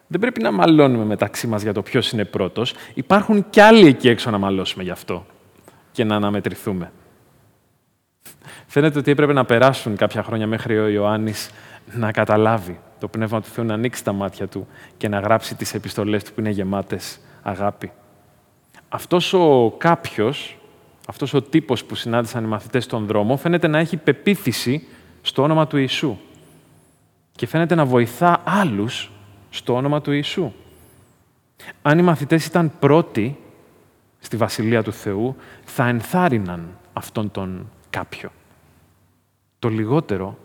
Δεν 0.07 0.21
πρέπει 0.21 0.43
να 0.43 0.51
μαλώνουμε 0.51 1.05
μεταξύ 1.05 1.47
μας 1.47 1.63
για 1.63 1.73
το 1.73 1.83
ποιος 1.83 2.13
είναι 2.13 2.25
πρώτος. 2.25 2.75
Υπάρχουν 2.95 3.51
κι 3.51 3.61
άλλοι 3.61 3.87
εκεί 3.87 4.09
έξω 4.09 4.31
να 4.31 4.39
μαλώσουμε 4.39 4.83
γι' 4.83 4.91
αυτό 4.91 5.27
και 5.93 6.05
να 6.05 6.17
αναμετρηθούμε. 6.17 6.93
Φαίνεται 8.67 8.99
ότι 8.99 9.11
έπρεπε 9.11 9.33
να 9.33 9.45
περάσουν 9.45 9.97
κάποια 9.97 10.23
χρόνια 10.23 10.47
μέχρι 10.47 10.79
ο 10.79 10.89
Ιωάννης 10.89 11.51
να 11.93 12.13
καταλάβει 12.13 12.81
το 13.01 13.09
Πνεύμα 13.09 13.41
του 13.41 13.49
Θεού, 13.49 13.65
να 13.65 13.75
ανοίξει 13.75 14.05
τα 14.05 14.13
μάτια 14.13 14.47
του 14.47 14.67
και 14.97 15.09
να 15.09 15.19
γράψει 15.19 15.55
τις 15.55 15.75
επιστολές 15.75 16.25
του 16.25 16.33
που 16.33 16.41
είναι 16.41 16.51
γεμάτες 16.51 17.21
αγάπη. 17.43 17.93
Αυτός 18.89 19.33
ο 19.33 19.75
κάποιος, 19.79 20.59
αυτός 21.09 21.35
ο 21.35 21.43
τύπος 21.43 21.85
που 21.85 21.95
συνάντησαν 21.95 22.45
οι 22.45 22.47
μαθητές 22.47 22.85
στον 22.85 23.07
δρόμο, 23.07 23.37
φαίνεται 23.37 23.67
να 23.67 23.79
έχει 23.79 23.97
πεποίθηση 23.97 24.87
στο 25.23 25.43
όνομα 25.43 25.67
του 25.67 25.77
Ιησού. 25.77 26.17
Και 27.33 27.47
φαίνεται 27.47 27.75
να 27.75 27.85
βοηθά 27.85 28.43
άλλους 28.45 29.11
στο 29.51 29.75
όνομα 29.75 30.01
του 30.01 30.13
Ιησού. 30.13 30.53
Αν 31.83 31.99
οι 31.99 32.03
μαθητές 32.03 32.47
ήταν 32.47 32.73
πρώτοι 32.79 33.39
στη 34.19 34.37
Βασιλεία 34.37 34.83
του 34.83 34.93
Θεού, 34.93 35.37
θα 35.65 35.89
ενθάρρυναν 35.89 36.69
αυτόν 36.93 37.31
τον 37.31 37.71
κάποιο. 37.91 38.31
Το 39.67 39.73
λιγότερο 39.73 40.39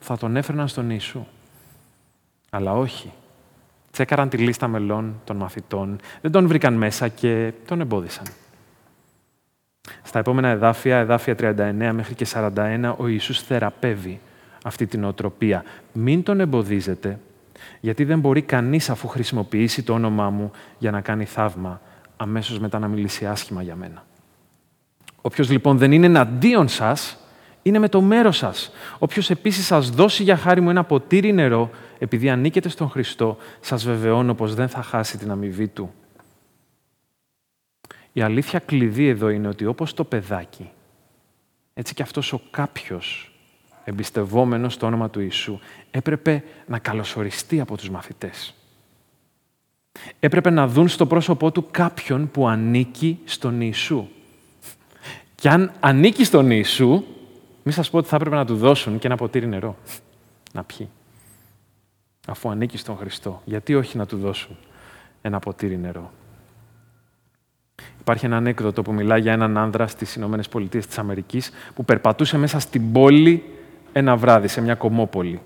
θα 0.00 0.16
τον 0.16 0.36
έφερναν 0.36 0.68
στον 0.68 0.90
Ιησού. 0.90 1.26
Αλλά 2.50 2.72
όχι. 2.72 3.12
Τσέκαραν 3.90 4.28
τη 4.28 4.36
λίστα 4.36 4.68
μελών 4.68 5.20
των 5.24 5.36
μαθητών, 5.36 5.98
δεν 6.20 6.30
τον 6.30 6.46
βρήκαν 6.46 6.74
μέσα 6.74 7.08
και 7.08 7.52
τον 7.66 7.80
εμπόδισαν. 7.80 8.26
Στα 10.02 10.18
επόμενα 10.18 10.48
εδάφια, 10.48 10.98
εδάφια 10.98 11.34
39 11.38 11.90
μέχρι 11.92 12.14
και 12.14 12.26
41, 12.32 12.94
ο 12.96 13.06
Ιησούς 13.06 13.42
θεραπεύει 13.42 14.20
αυτή 14.64 14.86
την 14.86 15.04
οτροπία. 15.04 15.64
Μην 15.92 16.22
τον 16.22 16.40
εμποδίζετε, 16.40 17.18
γιατί 17.80 18.04
δεν 18.04 18.20
μπορεί 18.20 18.42
κανείς 18.42 18.90
αφού 18.90 19.08
χρησιμοποιήσει 19.08 19.82
το 19.82 19.92
όνομά 19.92 20.30
μου 20.30 20.50
για 20.78 20.90
να 20.90 21.00
κάνει 21.00 21.24
θαύμα, 21.24 21.80
αμέσως 22.16 22.58
μετά 22.58 22.78
να 22.78 22.88
μιλήσει 22.88 23.26
άσχημα 23.26 23.62
για 23.62 23.76
μένα. 23.76 24.04
Όποιος 25.20 25.50
λοιπόν 25.50 25.78
δεν 25.78 25.92
είναι 25.92 26.06
εναντίον 26.06 26.68
σας, 26.68 27.18
είναι 27.68 27.78
με 27.78 27.88
το 27.88 28.00
μέρος 28.00 28.36
σας. 28.36 28.70
Όποιος 28.98 29.30
επίσης 29.30 29.66
σας 29.66 29.90
δώσει 29.90 30.22
για 30.22 30.36
χάρη 30.36 30.60
μου 30.60 30.70
ένα 30.70 30.84
ποτήρι 30.84 31.32
νερό, 31.32 31.70
επειδή 31.98 32.30
ανήκετε 32.30 32.68
στον 32.68 32.88
Χριστό, 32.88 33.36
σας 33.60 33.84
βεβαιώνω 33.84 34.34
πως 34.34 34.54
δεν 34.54 34.68
θα 34.68 34.82
χάσει 34.82 35.18
την 35.18 35.30
αμοιβή 35.30 35.68
του. 35.68 35.92
Η 38.12 38.22
αλήθεια 38.22 38.58
κλειδί 38.58 39.06
εδώ 39.06 39.28
είναι 39.28 39.48
ότι 39.48 39.66
όπως 39.66 39.94
το 39.94 40.04
παιδάκι, 40.04 40.70
έτσι 41.74 41.94
και 41.94 42.02
αυτός 42.02 42.32
ο 42.32 42.40
κάποιος 42.50 43.32
εμπιστευόμενος 43.84 44.74
στο 44.74 44.86
όνομα 44.86 45.10
του 45.10 45.20
Ιησού, 45.20 45.58
έπρεπε 45.90 46.44
να 46.66 46.78
καλωσοριστεί 46.78 47.60
από 47.60 47.76
τους 47.76 47.90
μαθητές. 47.90 48.54
Έπρεπε 50.20 50.50
να 50.50 50.66
δουν 50.66 50.88
στο 50.88 51.06
πρόσωπό 51.06 51.50
του 51.50 51.66
κάποιον 51.70 52.30
που 52.30 52.48
ανήκει 52.48 53.18
στον 53.24 53.60
Ιησού. 53.60 54.08
Και 55.34 55.48
αν 55.48 55.72
ανήκει 55.80 56.24
στον 56.24 56.50
Ιησού, 56.50 57.04
μην 57.68 57.76
σας 57.76 57.90
πω 57.90 57.98
ότι 57.98 58.08
θα 58.08 58.16
έπρεπε 58.16 58.36
να 58.36 58.46
του 58.46 58.56
δώσουν 58.56 58.98
και 58.98 59.06
ένα 59.06 59.16
ποτήρι 59.16 59.46
νερό 59.46 59.76
να 60.52 60.64
πιει. 60.64 60.88
Αφού 62.26 62.50
ανήκει 62.50 62.78
στον 62.78 62.96
Χριστό. 62.96 63.42
Γιατί 63.44 63.74
όχι 63.74 63.96
να 63.96 64.06
του 64.06 64.16
δώσουν 64.16 64.56
ένα 65.22 65.38
ποτήρι 65.38 65.78
νερό; 65.78 66.12
Υπάρχει 68.00 68.24
ένα 68.26 68.36
ανέκδοτο 68.36 68.82
που 68.82 68.92
μιλάει 68.92 69.20
για 69.20 69.32
έναν 69.32 69.56
άνδρα 69.56 69.86
στις 69.86 70.14
Ηνωμένες 70.14 70.48
Πολιτείες 70.48 70.86
της 70.86 70.98
Αμερικής 70.98 71.50
που 71.74 71.84
περπατούσε 71.84 72.38
μέσα 72.38 72.58
στην 72.58 72.92
πόλη 72.92 73.44
ένα 73.92 74.16
βράδυ, 74.16 74.48
σε 74.48 74.60
μια 74.60 74.74
κομμόπολη. 74.74 75.40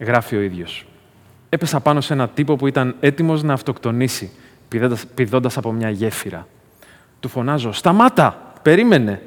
Γράφει 0.00 0.36
ο 0.36 0.40
ίδιος. 0.40 0.86
Έπεσα 1.48 1.80
πάνω 1.80 2.00
σε 2.00 2.12
ένα 2.12 2.28
τύπο 2.28 2.56
που 2.56 2.66
ήταν 2.66 2.96
έτοιμος 3.00 3.42
να 3.42 3.52
αυτοκτονήσει, 3.52 4.30
πηδώντας 5.14 5.56
από 5.56 5.72
μια 5.72 5.90
γέφυρα. 5.90 6.46
Του 7.20 7.28
φωνάζω 7.28 7.72
«Σταμάτα! 7.72 8.52
Περίμενε! 8.62 9.22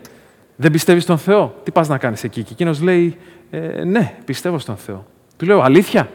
Δεν 0.60 0.72
πιστεύεις 0.72 1.04
στον 1.04 1.18
Θεό; 1.18 1.56
Τι 1.64 1.72
πας 1.72 1.88
να 1.88 1.98
κάνεις 1.98 2.24
εκεί; 2.24 2.44
Και 2.44 2.52
εκείνος 2.52 2.82
λέει, 2.82 3.18
ε, 3.50 3.84
Ναι, 3.84 4.16
πιστεύω 4.26 4.60
στον 4.60 4.78
Θεό. 4.78 5.06
Του 5.38 5.46
λέω, 5.46 5.62
Αλήθεια, 5.62 6.10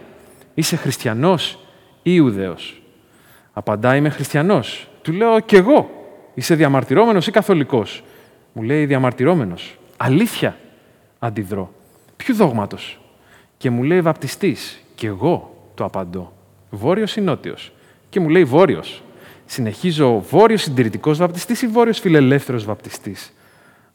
είσαι 0.54 0.76
χριστιανός 0.76 1.58
ή 2.02 2.10
Ιουδαίος; 2.14 2.82
Απαντά, 3.52 3.96
Είμαι 3.96 4.08
χριστιανός. 4.08 4.88
Του 5.02 5.12
λέω, 5.12 5.40
Κι 5.40 5.56
εγώ; 5.56 5.90
Είσαι 6.34 6.54
διαμαρτυρόμενος 6.54 7.26
ή 7.26 7.30
καθολικός; 7.30 8.04
Μου 8.52 8.62
λέει, 8.62 8.86
Διαμαρτυρόμενος. 8.86 9.78
Αλήθεια, 9.96 10.56
αντιδρώ. 11.18 11.72
Ποιου 12.16 12.34
δόγματος; 12.34 13.00
Και 13.56 13.70
μου 13.70 13.82
λέει, 13.82 14.00
Βαπτιστής. 14.00 14.82
Και 14.94 15.06
εγώ; 15.06 15.56
Το 15.74 15.84
απαντώ. 15.84 16.32
Βόρειος 16.70 17.16
ή 17.16 17.20
νότιος; 17.20 17.72
Και 18.08 18.20
μου 18.20 18.28
λέει, 18.28 18.44
Βόρειος. 18.44 19.02
Συνεχίζω, 19.46 20.20
Βόρειος 20.30 20.62
συντηρητικός 20.62 21.18
βαπτιστής 21.18 21.62
ή 21.62 21.66
Βόρειος 21.66 21.98
φιλελεύθερος 21.98 22.64
βαπτιστής; 22.64 23.32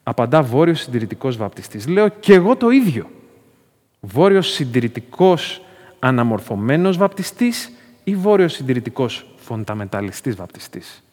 Απαντά 0.10 0.42
βόρειος 0.42 0.80
συντηρητικός 0.80 1.38
βαπτιστή. 1.38 1.92
Λέω 1.92 2.08
και 2.08 2.34
εγώ 2.34 2.56
το 2.56 2.70
ίδιο. 2.70 3.10
Βόρειος 4.00 4.48
συντηρητικός 4.48 5.62
αναμορφωμένος 6.00 6.98
βαπτιστή 6.98 7.54
ή 8.04 8.16
βόρειος 8.16 8.54
συντηρητικός 8.54 9.26
φονταμεταλιστής 9.36 10.36
βαπτιστής. 10.36 11.04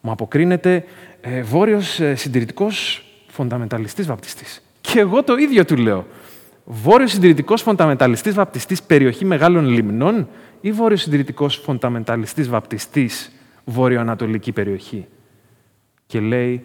Μου 0.00 0.10
αποκρίνεται 0.10 0.84
ε, 1.20 1.42
βόρειος 1.42 2.00
ε, 2.00 2.14
συντηρητικός 2.14 3.04
φονταμεταλιστής 3.26 4.06
βαπτιστής. 4.06 4.62
Και 4.80 5.00
εγώ 5.00 5.22
το 5.22 5.36
ίδιο 5.36 5.64
του 5.64 5.76
λέω. 5.76 6.06
Βόρειος 6.64 7.10
συντηρητικός 7.10 7.62
φονταμεταλιστής 7.62 8.34
βαπτιστής 8.34 8.82
περιοχή 8.82 9.24
μεγάλων 9.24 9.66
λιμνών 9.66 10.28
ή 10.60 10.72
βόρειος 10.72 11.00
συντηρητικός 11.00 11.56
φονταμεταλιστής 11.56 12.48
βαπτιστής 12.48 13.32
βορειοανατολική 13.64 14.52
περιοχή. 14.52 15.06
Και 16.06 16.20
λέει 16.20 16.62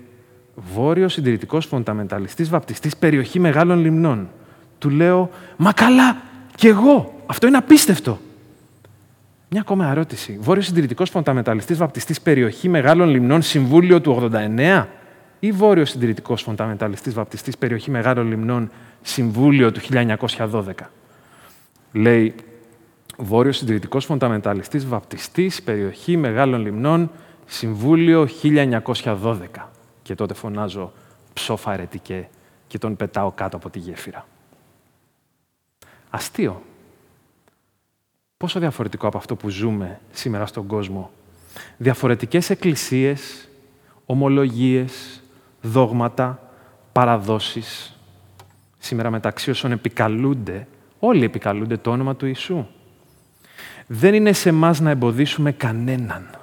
βόρειος 0.55 1.13
συντηρητικός 1.13 1.65
φονταμεταλιστής 1.65 2.49
βαπτιστής 2.49 2.97
περιοχή 2.97 3.39
μεγάλων 3.39 3.79
λιμνών. 3.79 4.29
Του 4.77 4.89
λέω, 4.89 5.29
μα 5.57 5.71
καλά, 5.71 6.17
κι 6.55 6.67
εγώ. 6.67 7.21
Αυτό 7.25 7.47
είναι 7.47 7.57
απίστευτο. 7.57 8.19
Μια 9.53 9.61
ακόμα 9.61 9.89
ερώτηση. 9.89 10.37
Βόρειος 10.41 10.65
συντηρητικός 10.65 11.09
φονταμεταλιστή 11.09 11.73
βαπτιστής 11.73 12.21
περιοχή 12.21 12.69
Μεγάλων 12.69 13.09
Λιμνών 13.09 13.41
Συμβούλιο 13.41 14.01
του 14.01 14.29
89 14.33 14.85
ή 15.39 15.51
Βόρειος 15.51 15.89
συντηρητικός 15.89 16.41
φονταμεταλιστή 16.41 17.09
βαπτιστής 17.09 17.57
περιοχή 17.57 17.91
Μεγάλων 17.91 18.27
Λιμνών 18.27 18.71
Συμβούλιο 19.01 19.71
του 19.71 19.79
1912. 19.81 20.73
Λέει 21.91 22.35
Βόρειος 23.17 23.57
συντηρητικός 23.57 24.05
φονταμεταλιστή 24.05 24.77
βαπτιστής 24.77 25.61
περιοχή 25.61 26.17
Μεγάλων 26.17 26.61
Λιμνών 26.61 27.11
Συμβούλιο 27.45 28.27
1912. 28.43 29.70
Και 30.03 30.15
τότε 30.15 30.33
φωνάζω 30.33 30.91
ψόφα 31.33 31.71
αρετικέ 31.71 32.29
και 32.67 32.77
τον 32.77 32.95
πετάω 32.95 33.31
κάτω 33.31 33.57
από 33.57 33.69
τη 33.69 33.79
γέφυρα. 33.79 34.25
Αστείο. 36.09 36.61
Πόσο 38.37 38.59
διαφορετικό 38.59 39.07
από 39.07 39.17
αυτό 39.17 39.35
που 39.35 39.49
ζούμε 39.49 39.99
σήμερα 40.11 40.45
στον 40.45 40.67
κόσμο. 40.67 41.11
Διαφορετικές 41.77 42.49
εκκλησίες, 42.49 43.49
ομολογίες, 44.05 45.21
δόγματα, 45.61 46.51
παραδόσεις. 46.91 47.99
Σήμερα 48.77 49.09
μεταξύ 49.09 49.49
όσων 49.49 49.71
επικαλούνται, 49.71 50.67
όλοι 50.99 51.23
επικαλούνται 51.23 51.77
το 51.77 51.91
όνομα 51.91 52.15
του 52.15 52.25
Ιησού. 52.25 52.65
Δεν 53.87 54.13
είναι 54.13 54.33
σε 54.33 54.51
μας 54.51 54.79
να 54.79 54.89
εμποδίσουμε 54.89 55.51
κανέναν 55.51 56.39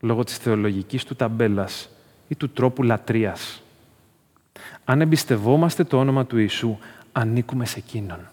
λόγω 0.00 0.24
της 0.24 0.36
θεολογικής 0.36 1.04
του 1.04 1.14
ταμπέλας 1.14 1.90
ή 2.30 2.36
του 2.36 2.50
τρόπου 2.50 2.82
λατρείας. 2.82 3.62
Αν 4.84 5.00
εμπιστευόμαστε 5.00 5.84
το 5.84 5.98
όνομα 5.98 6.26
του 6.26 6.38
Ιησού, 6.38 6.78
ανήκουμε 7.12 7.66
σε 7.66 7.78
Εκείνον. 7.78 8.28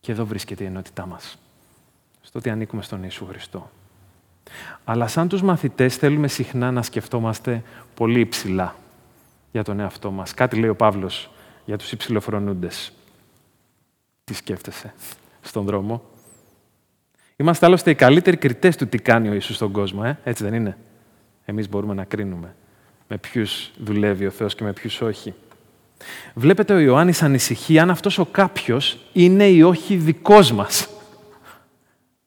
Και 0.00 0.12
εδώ 0.12 0.26
βρίσκεται 0.26 0.62
η 0.62 0.66
ενότητά 0.66 1.06
μας 1.06 1.38
στο 2.20 2.38
ότι 2.38 2.50
ανήκουμε 2.50 2.82
στον 2.82 3.02
Ιησού 3.02 3.26
Χριστό. 3.26 3.70
Αλλά 4.84 5.06
σαν 5.06 5.28
τους 5.28 5.42
μαθητές 5.42 5.96
θέλουμε 5.96 6.28
συχνά 6.28 6.70
να 6.70 6.82
σκεφτόμαστε 6.82 7.62
πολύ 7.94 8.20
υψηλά 8.20 8.74
για 9.52 9.64
τον 9.64 9.80
εαυτό 9.80 10.10
μας. 10.10 10.34
Κάτι 10.34 10.56
λέει 10.56 10.70
ο 10.70 10.76
Παύλος 10.76 11.30
για 11.64 11.78
τους 11.78 11.92
υψηλοφρονούντες. 11.92 12.92
Τι 14.24 14.34
σκέφτεσαι 14.34 14.94
στον 15.40 15.64
δρόμο; 15.64 16.02
Είμαστε 17.36 17.66
άλλωστε 17.66 17.90
οι 17.90 17.94
καλύτεροι 17.94 18.36
κριτές 18.36 18.76
του 18.76 18.86
τι 18.86 18.98
κάνει 18.98 19.28
ο 19.28 19.32
Ιησούς 19.32 19.56
στον 19.56 19.72
κόσμο. 19.72 20.00
Ε; 20.04 20.18
Έτσι 20.24 20.44
δεν 20.44 20.54
είναι; 20.54 20.78
Εμείς 21.44 21.68
μπορούμε 21.68 21.94
να 21.94 22.04
κρίνουμε 22.04 22.54
με 23.08 23.18
ποιους 23.18 23.70
δουλεύει 23.78 24.26
ο 24.26 24.30
Θεός 24.30 24.54
και 24.54 24.64
με 24.64 24.72
ποιους 24.72 25.00
όχι. 25.00 25.34
Βλέπετε 26.34 26.74
ο 26.74 26.78
Ιωάννης 26.78 27.22
ανησυχεί 27.22 27.78
αν 27.78 27.90
αυτός 27.90 28.18
ο 28.18 28.24
κάποιος 28.24 28.98
είναι 29.12 29.46
ή 29.48 29.62
όχι 29.62 29.96
δικός 29.96 30.52
μας. 30.52 30.88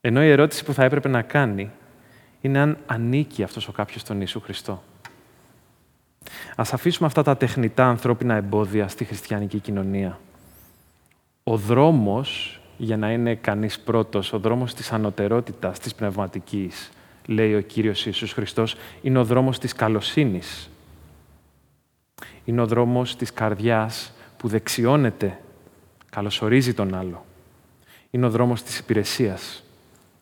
Ενώ 0.01 0.23
η 0.23 0.29
ερώτηση 0.29 0.63
που 0.63 0.73
θα 0.73 0.83
έπρεπε 0.83 1.07
να 1.07 1.21
κάνει 1.21 1.71
είναι 2.41 2.59
αν 2.59 2.77
ανήκει 2.85 3.43
αυτός 3.43 3.67
ο 3.67 3.71
κάποιος 3.71 4.01
στον 4.01 4.17
Ιησού 4.17 4.39
Χριστό. 4.39 4.83
Ας 6.55 6.73
αφήσουμε 6.73 7.07
αυτά 7.07 7.23
τα 7.23 7.37
τεχνητά 7.37 7.87
ανθρώπινα 7.87 8.35
εμπόδια 8.35 8.87
στη 8.87 9.05
χριστιανική 9.05 9.59
κοινωνία. 9.59 10.19
Ο 11.43 11.57
δρόμος 11.57 12.59
για 12.77 12.97
να 12.97 13.11
είναι 13.11 13.35
κανείς 13.35 13.79
πρώτος, 13.79 14.33
ο 14.33 14.39
δρόμος 14.39 14.73
της 14.73 14.91
ανωτερότητας, 14.91 15.79
της 15.79 15.95
πνευματικής, 15.95 16.91
λέει 17.29 17.55
ο 17.55 17.61
Κύριος 17.61 18.05
Ιησούς 18.05 18.33
Χριστός, 18.33 18.75
είναι 19.01 19.19
ο 19.19 19.23
δρόμος 19.23 19.59
της 19.59 19.73
καλοσύνης. 19.73 20.69
Είναι 22.45 22.61
ο 22.61 22.65
δρόμος 22.65 23.15
της 23.15 23.33
καρδιάς 23.33 24.13
που 24.37 24.47
δεξιώνεται, 24.47 25.39
καλωσορίζει 26.09 26.73
τον 26.73 26.95
άλλο. 26.95 27.25
Είναι 28.09 28.25
ο 28.25 28.29
δρόμος 28.29 28.63
της 28.63 28.79
υπηρεσίας 28.79 29.63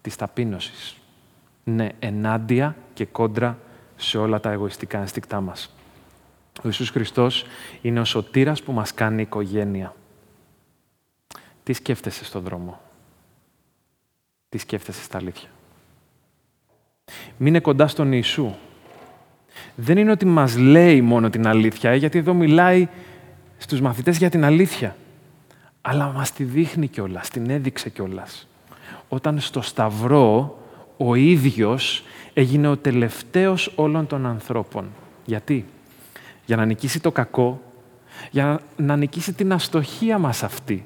της 0.02 0.16
ταπείνωσης. 0.16 0.98
Ναι, 1.64 1.90
ενάντια 2.00 2.76
και 2.94 3.06
κόντρα 3.06 3.60
σε 3.96 4.18
όλα 4.18 4.40
τα 4.40 4.52
εγωιστικά 4.52 5.00
ενστικτά 5.00 5.42
μας. 5.42 5.76
Ο 6.58 6.62
Ιησούς 6.64 6.90
Χριστός 6.90 7.46
είναι 7.82 8.00
ο 8.00 8.06
σωτήρας 8.06 8.64
που 8.64 8.72
μας 8.72 8.94
κάνει 8.94 9.22
οικογένεια. 9.22 9.96
Τι 11.64 11.74
σκέφτεσαι 11.74 12.26
στον 12.26 12.44
δρόμο; 12.44 12.82
Τι 14.50 14.58
σκέφτεσαι 14.58 15.04
στα 15.04 15.18
αλήθεια; 15.18 15.50
Μείνε 17.38 17.60
κοντά 17.60 17.88
στον 17.88 18.12
Ιησού. 18.12 18.54
Δεν 19.76 19.98
είναι 19.98 20.12
ότι 20.12 20.26
μας 20.26 20.58
λέει 20.58 21.02
μόνο 21.02 21.30
την 21.30 21.48
αλήθεια, 21.48 21.92
ε, 21.92 21.96
γιατί 21.96 22.18
εδώ 22.18 22.34
μιλάει 22.34 22.88
στους 23.58 23.82
μαθητές 23.82 24.18
για 24.18 24.30
την 24.30 24.46
αλήθεια. 24.46 24.96
Αλλά 25.82 26.12
μας 26.12 26.32
τη 26.32 26.44
δείχνει 26.44 26.88
κιόλας, 26.88 27.30
την 27.30 27.50
έδειξε 27.50 27.90
κιόλας 27.90 28.48
όταν 29.10 29.40
στο 29.40 29.62
Σταυρό 29.62 30.58
ο 30.98 31.16
ίδιος 31.16 32.04
έγινε 32.34 32.68
ο 32.68 32.78
τελευταίος 32.78 33.72
όλων 33.76 34.08
των 34.08 34.26
ανθρώπων. 34.26 34.90
Γιατί; 35.26 35.66
Για 36.46 36.56
να 36.56 36.66
νικήσει 36.66 37.00
το 37.00 37.12
κακό, 37.12 37.62
για 38.32 38.62
να 38.78 38.96
νικήσει 38.96 39.34
την 39.34 39.54
αστοχία 39.54 40.18
μας 40.18 40.44
αυτή, 40.44 40.86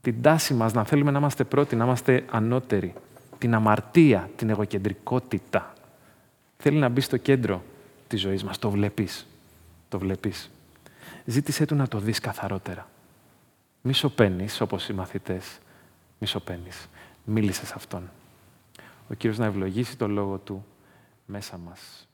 την 0.00 0.22
τάση 0.22 0.54
μας 0.54 0.72
να 0.72 0.84
θέλουμε 0.84 1.10
να 1.10 1.18
είμαστε 1.18 1.44
πρώτοι, 1.44 1.76
να 1.76 1.84
είμαστε 1.84 2.24
ανώτεροι, 2.30 2.94
την 3.38 3.54
αμαρτία, 3.54 4.30
την 4.36 4.50
εγωκεντρικότητα. 4.50 5.72
Θέλει 6.58 6.78
να 6.78 6.88
μπει 6.88 7.00
στο 7.00 7.16
κέντρο 7.16 7.62
της 8.08 8.20
ζωής 8.20 8.44
μας. 8.44 8.58
Το 8.58 8.70
βλέπεις. 8.70 9.26
Το 9.88 9.98
βλέπεις. 9.98 10.50
Ζήτησέ 11.24 11.64
του 11.64 11.74
να 11.74 11.88
το 11.88 11.98
δεις 11.98 12.20
καθαρότερα. 12.20 12.88
Μη 13.82 13.92
σωπαίνεις, 13.92 14.60
όπως 14.60 14.88
οι 14.88 14.92
μαθητές. 14.92 15.58
Μη 16.18 16.26
σωπαίνεις 16.26 16.88
μίλησες 17.24 17.68
σε 17.68 17.74
Αυτόν. 17.76 18.10
Ο 19.10 19.14
Κύριος 19.14 19.38
να 19.38 19.46
ευλογήσει 19.46 19.96
το 19.96 20.08
Λόγο 20.08 20.38
Του 20.38 20.64
μέσα 21.26 21.58
μας. 21.58 22.07